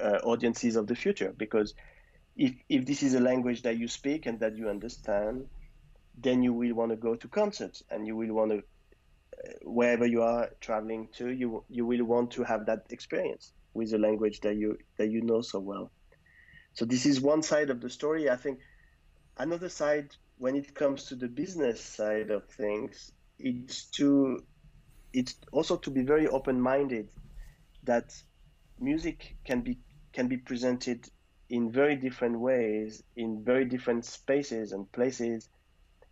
uh, 0.00 0.18
audiences 0.24 0.76
of 0.76 0.86
the 0.86 0.94
future. 0.94 1.32
Because 1.36 1.74
if 2.36 2.54
if 2.68 2.86
this 2.86 3.02
is 3.02 3.14
a 3.14 3.20
language 3.20 3.62
that 3.62 3.76
you 3.76 3.88
speak 3.88 4.26
and 4.26 4.40
that 4.40 4.56
you 4.56 4.68
understand, 4.68 5.46
then 6.16 6.42
you 6.42 6.52
will 6.52 6.74
want 6.74 6.90
to 6.90 6.96
go 6.96 7.14
to 7.14 7.28
concerts 7.28 7.82
and 7.90 8.06
you 8.06 8.16
will 8.16 8.32
want 8.32 8.50
to 8.50 8.58
uh, 8.58 9.52
wherever 9.62 10.06
you 10.06 10.22
are 10.22 10.50
traveling 10.60 11.08
to 11.12 11.30
you 11.30 11.64
you 11.68 11.86
will 11.86 12.04
want 12.04 12.30
to 12.30 12.42
have 12.42 12.66
that 12.66 12.84
experience 12.90 13.52
with 13.74 13.90
the 13.90 13.98
language 13.98 14.40
that 14.40 14.56
you 14.56 14.76
that 14.98 15.10
you 15.10 15.22
know 15.22 15.40
so 15.40 15.58
well 15.58 15.90
so 16.74 16.84
this 16.84 17.06
is 17.06 17.20
one 17.20 17.42
side 17.42 17.70
of 17.70 17.80
the 17.80 17.90
story 17.90 18.30
i 18.30 18.36
think 18.36 18.58
another 19.38 19.68
side 19.68 20.14
when 20.38 20.56
it 20.56 20.74
comes 20.74 21.04
to 21.04 21.14
the 21.16 21.28
business 21.28 21.82
side 21.82 22.30
of 22.30 22.44
things 22.50 23.12
it's 23.38 23.86
to 23.86 24.38
it's 25.12 25.36
also 25.52 25.76
to 25.76 25.90
be 25.90 26.02
very 26.02 26.26
open 26.28 26.60
minded 26.60 27.08
that 27.84 28.12
music 28.80 29.36
can 29.44 29.60
be 29.60 29.78
can 30.12 30.28
be 30.28 30.36
presented 30.36 31.08
in 31.48 31.70
very 31.70 31.96
different 31.96 32.38
ways 32.38 33.02
in 33.16 33.42
very 33.44 33.64
different 33.64 34.04
spaces 34.04 34.72
and 34.72 34.90
places 34.92 35.48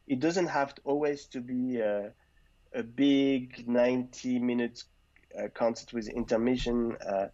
it 0.06 0.18
doesn't 0.20 0.48
have 0.48 0.74
to 0.74 0.82
always 0.84 1.26
to 1.26 1.40
be 1.40 1.80
uh, 1.80 2.08
a 2.74 2.82
big 2.82 3.68
90 3.68 4.38
minute 4.38 4.82
uh, 5.38 5.48
concert 5.54 5.92
with 5.92 6.08
intermission. 6.08 6.96
Uh, 7.06 7.26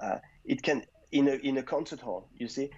uh, 0.00 0.18
it 0.44 0.62
can 0.62 0.84
in 1.12 1.28
a 1.28 1.32
in 1.32 1.58
a 1.58 1.62
concert 1.62 2.00
hall. 2.00 2.28
You 2.34 2.48
see, 2.48 2.70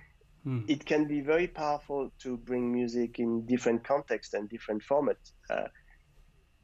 hmm. 0.45 0.63
it 0.69 0.85
can 0.85 1.07
be 1.07 1.21
very 1.21 1.47
powerful 1.49 2.11
to 2.21 2.37
bring 2.37 2.73
music 2.73 3.19
in 3.19 3.47
different 3.47 3.85
contexts 3.85 4.35
and 4.35 4.49
different 4.49 4.83
formats. 4.83 5.33
Uh, 5.49 5.69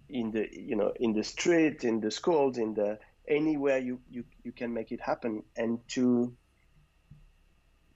in 0.08 0.30
the 0.30 0.48
you 0.52 0.76
know 0.76 0.92
in 1.00 1.12
the 1.12 1.24
street, 1.24 1.84
in 1.84 2.00
the 2.00 2.10
schools, 2.10 2.58
in 2.58 2.74
the 2.74 2.98
anywhere 3.28 3.78
you 3.78 4.00
you, 4.10 4.24
you 4.44 4.52
can 4.52 4.72
make 4.72 4.92
it 4.92 5.00
happen, 5.00 5.42
and 5.56 5.78
to 5.88 6.32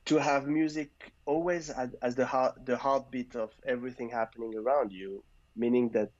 to 0.06 0.16
have 0.16 0.48
music 0.48 0.90
always 1.24 1.70
as, 1.70 1.90
as 2.02 2.16
the 2.16 2.26
heart 2.26 2.66
the 2.66 2.76
heartbeat 2.76 3.36
of 3.36 3.50
everything 3.64 4.08
happening 4.08 4.56
around 4.56 4.92
you, 4.92 5.22
meaning 5.54 5.90
that 5.90 6.10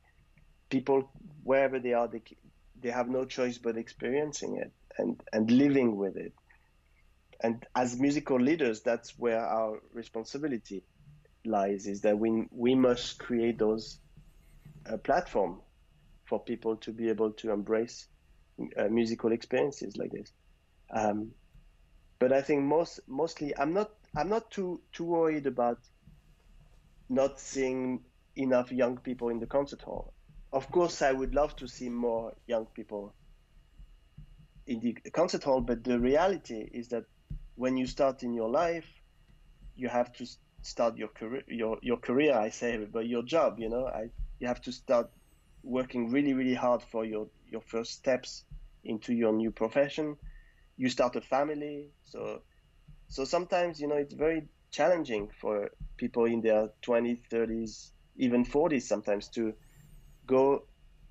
people 0.68 1.11
wherever 1.42 1.81
they 1.81 1.92
are 1.92 2.07
they 2.07 2.22
they 2.81 2.90
have 2.90 3.09
no 3.09 3.24
choice 3.24 3.59
but 3.59 3.76
experiencing 3.76 4.57
it 4.57 4.72
and 5.00 5.20
and 5.32 5.50
living 5.50 5.96
with 5.96 6.16
it. 6.16 6.34
And 7.42 7.64
as 7.74 7.98
musical 7.98 8.40
leaders 8.40 8.82
that's 8.82 9.18
where 9.18 9.40
our 9.44 9.80
responsibility 9.92 10.84
lies 11.46 11.86
is 11.86 12.02
that 12.02 12.18
we 12.18 12.46
we 12.50 12.74
must 12.74 13.18
create 13.18 13.58
those 13.58 13.98
uh, 14.90 14.98
platform 14.98 15.60
for 16.28 16.44
people 16.44 16.76
to 16.78 16.92
be 16.92 17.08
able 17.08 17.32
to 17.32 17.50
embrace 17.50 18.06
uh, 18.78 18.88
musical 18.88 19.32
experiences 19.32 19.96
like 19.96 20.12
this. 20.12 20.32
Um, 20.94 21.32
but 22.20 22.32
I 22.32 22.42
think 22.42 22.62
most 22.64 23.00
mostly 23.08 23.56
I'm 23.58 23.72
not 23.74 23.90
I'm 24.16 24.28
not 24.28 24.50
too 24.50 24.82
too 24.92 25.04
worried 25.04 25.46
about 25.46 25.78
not 27.08 27.40
seeing 27.40 28.04
enough 28.36 28.72
young 28.72 28.98
people 28.98 29.28
in 29.28 29.40
the 29.40 29.46
concert 29.46 29.82
hall. 29.82 30.14
Of 30.52 30.70
course, 30.70 31.02
I 31.02 31.12
would 31.12 31.34
love 31.34 31.56
to 31.56 31.68
see 31.68 31.88
more 31.88 32.34
young 32.46 32.66
people 32.74 33.14
in 34.66 34.80
the 34.80 35.10
concert 35.10 35.44
hall, 35.44 35.60
but 35.60 35.84
the 35.84 35.98
reality 35.98 36.68
is 36.72 36.88
that 36.88 37.04
when 37.56 37.76
you 37.76 37.86
start 37.86 38.22
in 38.22 38.34
your 38.34 38.48
life, 38.48 38.86
you 39.76 39.88
have 39.88 40.12
to 40.14 40.26
start 40.62 40.96
your 40.96 41.08
career, 41.08 41.42
your, 41.48 41.78
your 41.82 41.96
career, 41.96 42.34
I 42.34 42.50
say, 42.50 42.78
but 42.90 43.06
your 43.06 43.22
job, 43.22 43.58
you 43.58 43.68
know, 43.68 43.86
I, 43.86 44.10
you 44.38 44.46
have 44.46 44.60
to 44.62 44.72
start 44.72 45.10
working 45.62 46.10
really, 46.10 46.32
really 46.34 46.54
hard 46.54 46.82
for 46.82 47.04
your, 47.04 47.28
your 47.48 47.60
first 47.60 47.92
steps 47.92 48.44
into 48.84 49.12
your 49.14 49.32
new 49.32 49.50
profession. 49.50 50.16
You 50.76 50.88
start 50.88 51.16
a 51.16 51.20
family. 51.20 51.88
So, 52.04 52.42
so 53.08 53.24
sometimes, 53.24 53.80
you 53.80 53.88
know, 53.88 53.96
it's 53.96 54.14
very 54.14 54.48
challenging 54.70 55.28
for 55.40 55.70
people 55.96 56.24
in 56.26 56.40
their 56.40 56.70
20s, 56.82 57.20
30s, 57.30 57.90
even 58.16 58.44
40s 58.44 58.82
sometimes 58.82 59.28
to, 59.30 59.54
go 60.30 60.62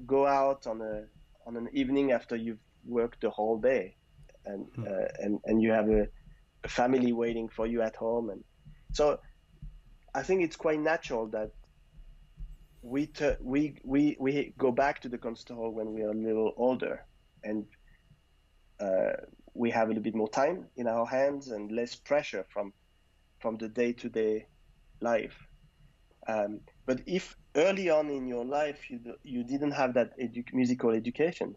go 0.06 0.26
out 0.26 0.66
on 0.66 0.82
a 0.82 1.04
on 1.46 1.58
an 1.58 1.68
evening 1.74 2.12
after 2.12 2.36
you've 2.36 2.64
worked 2.90 3.22
the 3.22 3.30
whole 3.30 3.58
day, 3.58 3.96
and 4.46 4.66
hmm. 4.76 4.84
uh, 4.84 5.08
and 5.20 5.40
and 5.46 5.62
you 5.62 5.72
have 5.72 5.90
a, 5.90 6.08
a, 6.64 6.68
family 6.68 7.14
waiting 7.14 7.50
for 7.50 7.66
you 7.68 7.82
at 7.82 7.96
home, 7.96 8.30
and 8.30 8.44
so 8.92 9.20
I 10.14 10.24
think 10.24 10.44
it's 10.44 10.56
quite 10.56 10.80
natural 10.80 11.28
that 11.28 11.52
we 12.82 13.08
t- 13.08 13.40
we 13.42 13.78
we 13.84 14.18
we 14.20 14.54
go 14.58 14.72
back 14.72 15.02
to 15.02 15.10
the 15.10 15.18
concert 15.18 15.54
hall 15.54 15.72
when 15.72 15.94
we 15.94 16.02
are 16.02 16.12
a 16.12 16.14
little 16.14 16.54
older, 16.58 17.06
and 17.44 17.66
uh, 18.80 19.14
we 19.54 19.70
have 19.72 19.88
a 19.88 19.90
little 19.90 20.04
bit 20.04 20.16
more 20.16 20.30
time 20.30 20.66
in 20.78 20.88
our 20.88 21.06
hands 21.06 21.50
and 21.50 21.72
less 21.72 21.96
pressure 21.96 22.46
from 22.54 22.74
from 23.40 23.58
the 23.58 23.70
day 23.70 23.94
to 23.94 24.10
day 24.10 24.48
life. 25.02 25.38
Um, 26.28 26.62
but 26.86 27.02
if 27.06 27.36
early 27.56 27.90
on 27.90 28.10
in 28.10 28.28
your 28.28 28.46
life 28.46 28.90
you, 28.90 29.00
you 29.24 29.44
didn't 29.44 29.72
have 29.72 29.94
that 29.96 30.18
edu- 30.20 30.54
musical 30.54 30.92
education, 30.92 31.56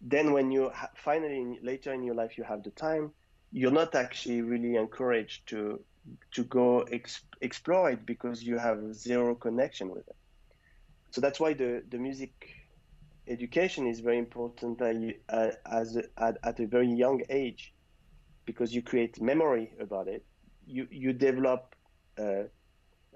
then 0.00 0.32
when 0.32 0.50
you 0.50 0.70
ha- 0.70 0.90
finally 0.96 1.58
later 1.62 1.92
in 1.92 2.02
your 2.02 2.14
life 2.14 2.38
you 2.38 2.44
have 2.44 2.62
the 2.62 2.70
time, 2.70 3.12
you're 3.50 3.70
not 3.72 3.94
actually 3.94 4.42
really 4.42 4.76
encouraged 4.76 5.48
to 5.48 5.84
to 6.32 6.44
go 6.44 6.80
ex- 6.82 7.24
explore 7.40 7.90
it 7.90 8.06
because 8.06 8.42
you 8.42 8.58
have 8.58 8.94
zero 8.94 9.34
connection 9.34 9.90
with 9.90 10.06
it. 10.08 10.16
So 11.10 11.20
that's 11.20 11.40
why 11.40 11.54
the, 11.54 11.82
the 11.88 11.98
music 11.98 12.32
education 13.28 13.86
is 13.86 14.00
very 14.00 14.18
important 14.18 14.80
uh, 14.82 15.50
as 15.66 15.96
a, 15.96 16.04
at, 16.18 16.38
at 16.42 16.60
a 16.60 16.66
very 16.66 16.88
young 16.92 17.22
age 17.28 17.74
because 18.46 18.74
you 18.74 18.82
create 18.82 19.20
memory 19.20 19.72
about 19.80 20.08
it. 20.08 20.24
You 20.66 20.86
you 20.90 21.12
develop 21.12 21.74
uh, 22.18 22.44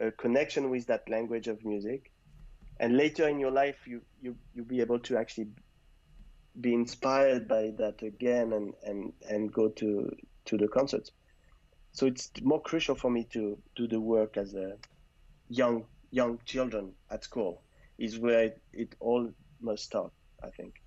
a 0.00 0.10
connection 0.12 0.70
with 0.70 0.86
that 0.86 1.08
language 1.08 1.48
of 1.48 1.64
music 1.64 2.12
and 2.80 2.96
later 2.96 3.28
in 3.28 3.38
your 3.40 3.50
life 3.50 3.86
you 3.86 4.02
you 4.20 4.36
you'll 4.52 4.66
be 4.66 4.80
able 4.80 5.00
to 5.00 5.16
actually 5.16 5.48
be 6.60 6.74
inspired 6.74 7.48
by 7.48 7.72
that 7.78 8.02
again 8.02 8.52
and 8.52 8.74
and 8.84 9.12
and 9.28 9.52
go 9.52 9.68
to 9.68 10.10
to 10.44 10.56
the 10.56 10.68
concerts. 10.68 11.10
So 11.92 12.06
it's 12.06 12.30
more 12.42 12.60
crucial 12.60 12.94
for 12.94 13.10
me 13.10 13.24
to 13.32 13.58
do 13.76 13.86
the 13.86 14.00
work 14.00 14.36
as 14.36 14.54
a 14.54 14.76
young 15.48 15.84
young 16.10 16.38
children 16.44 16.92
at 17.10 17.24
school 17.24 17.62
is 17.98 18.18
where 18.18 18.44
it, 18.44 18.62
it 18.72 18.94
all 19.00 19.30
must 19.60 19.84
start 19.84 20.12
i 20.42 20.50
think. 20.50 20.82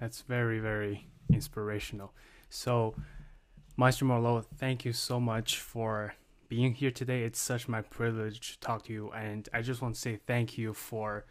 That's 0.00 0.22
very 0.22 0.58
very 0.58 1.08
inspirational. 1.32 2.12
So 2.50 2.94
maestro 3.76 4.08
Morlot, 4.08 4.46
thank 4.56 4.84
you 4.84 4.92
so 4.92 5.20
much 5.20 5.58
for 5.58 6.14
being 6.48 6.74
here 6.74 6.90
today. 6.90 7.24
It's 7.24 7.40
such 7.40 7.68
my 7.68 7.82
privilege 7.82 8.52
to 8.52 8.60
talk 8.60 8.84
to 8.84 8.92
you, 8.92 9.10
and 9.12 9.48
I 9.52 9.62
just 9.62 9.82
want 9.82 9.94
to 9.94 10.00
say 10.00 10.18
thank 10.26 10.58
you 10.58 10.72
for 10.74 11.24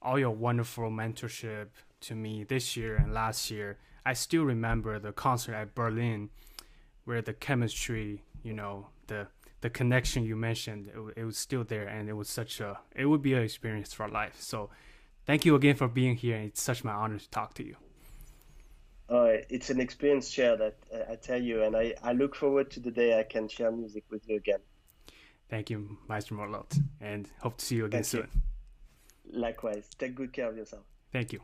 all 0.00 0.18
your 0.18 0.30
wonderful 0.30 0.90
mentorship 0.90 1.68
to 2.02 2.14
me 2.14 2.44
this 2.44 2.76
year 2.76 2.96
and 2.96 3.12
last 3.12 3.50
year. 3.50 3.78
I 4.04 4.12
still 4.14 4.44
remember 4.44 4.98
the 4.98 5.12
concert 5.12 5.54
at 5.54 5.74
Berlin, 5.74 6.30
where 7.04 7.22
the 7.22 7.32
chemistry, 7.32 8.22
you 8.42 8.52
know, 8.52 8.88
the 9.06 9.28
the 9.60 9.70
connection 9.70 10.24
you 10.24 10.34
mentioned, 10.34 10.88
it, 10.88 11.20
it 11.20 11.24
was 11.24 11.38
still 11.38 11.62
there, 11.62 11.86
and 11.86 12.08
it 12.08 12.14
was 12.14 12.28
such 12.28 12.60
a 12.60 12.80
it 12.94 13.06
would 13.06 13.22
be 13.22 13.34
an 13.34 13.42
experience 13.42 13.92
for 13.92 14.08
life. 14.08 14.40
So, 14.40 14.70
thank 15.24 15.44
you 15.44 15.54
again 15.54 15.76
for 15.76 15.88
being 15.88 16.16
here. 16.16 16.36
And 16.36 16.46
it's 16.46 16.62
such 16.62 16.82
my 16.84 16.92
honor 16.92 17.18
to 17.18 17.30
talk 17.30 17.54
to 17.54 17.64
you. 17.64 17.76
Uh, 19.08 19.44
it's 19.50 19.70
an 19.70 19.80
experience 19.80 20.30
share 20.30 20.56
that 20.56 20.76
uh, 20.92 21.12
I 21.12 21.16
tell 21.16 21.40
you, 21.40 21.62
and 21.62 21.76
I, 21.76 21.94
I 22.02 22.12
look 22.12 22.34
forward 22.34 22.70
to 22.72 22.80
the 22.80 22.90
day 22.90 23.18
I 23.18 23.22
can 23.22 23.46
share 23.46 23.70
music 23.70 24.04
with 24.10 24.28
you 24.28 24.36
again. 24.36 24.60
Thank 25.48 25.68
you, 25.70 25.98
Maestro 26.08 26.38
Morlot, 26.38 26.80
and 27.00 27.28
hope 27.40 27.58
to 27.58 27.64
see 27.64 27.76
you 27.76 27.84
again 27.84 28.02
Thank 28.02 28.06
soon. 28.06 28.28
You. 28.32 29.40
Likewise. 29.40 29.88
Take 29.98 30.14
good 30.14 30.32
care 30.32 30.48
of 30.48 30.56
yourself. 30.56 30.84
Thank 31.12 31.32
you. 31.34 31.40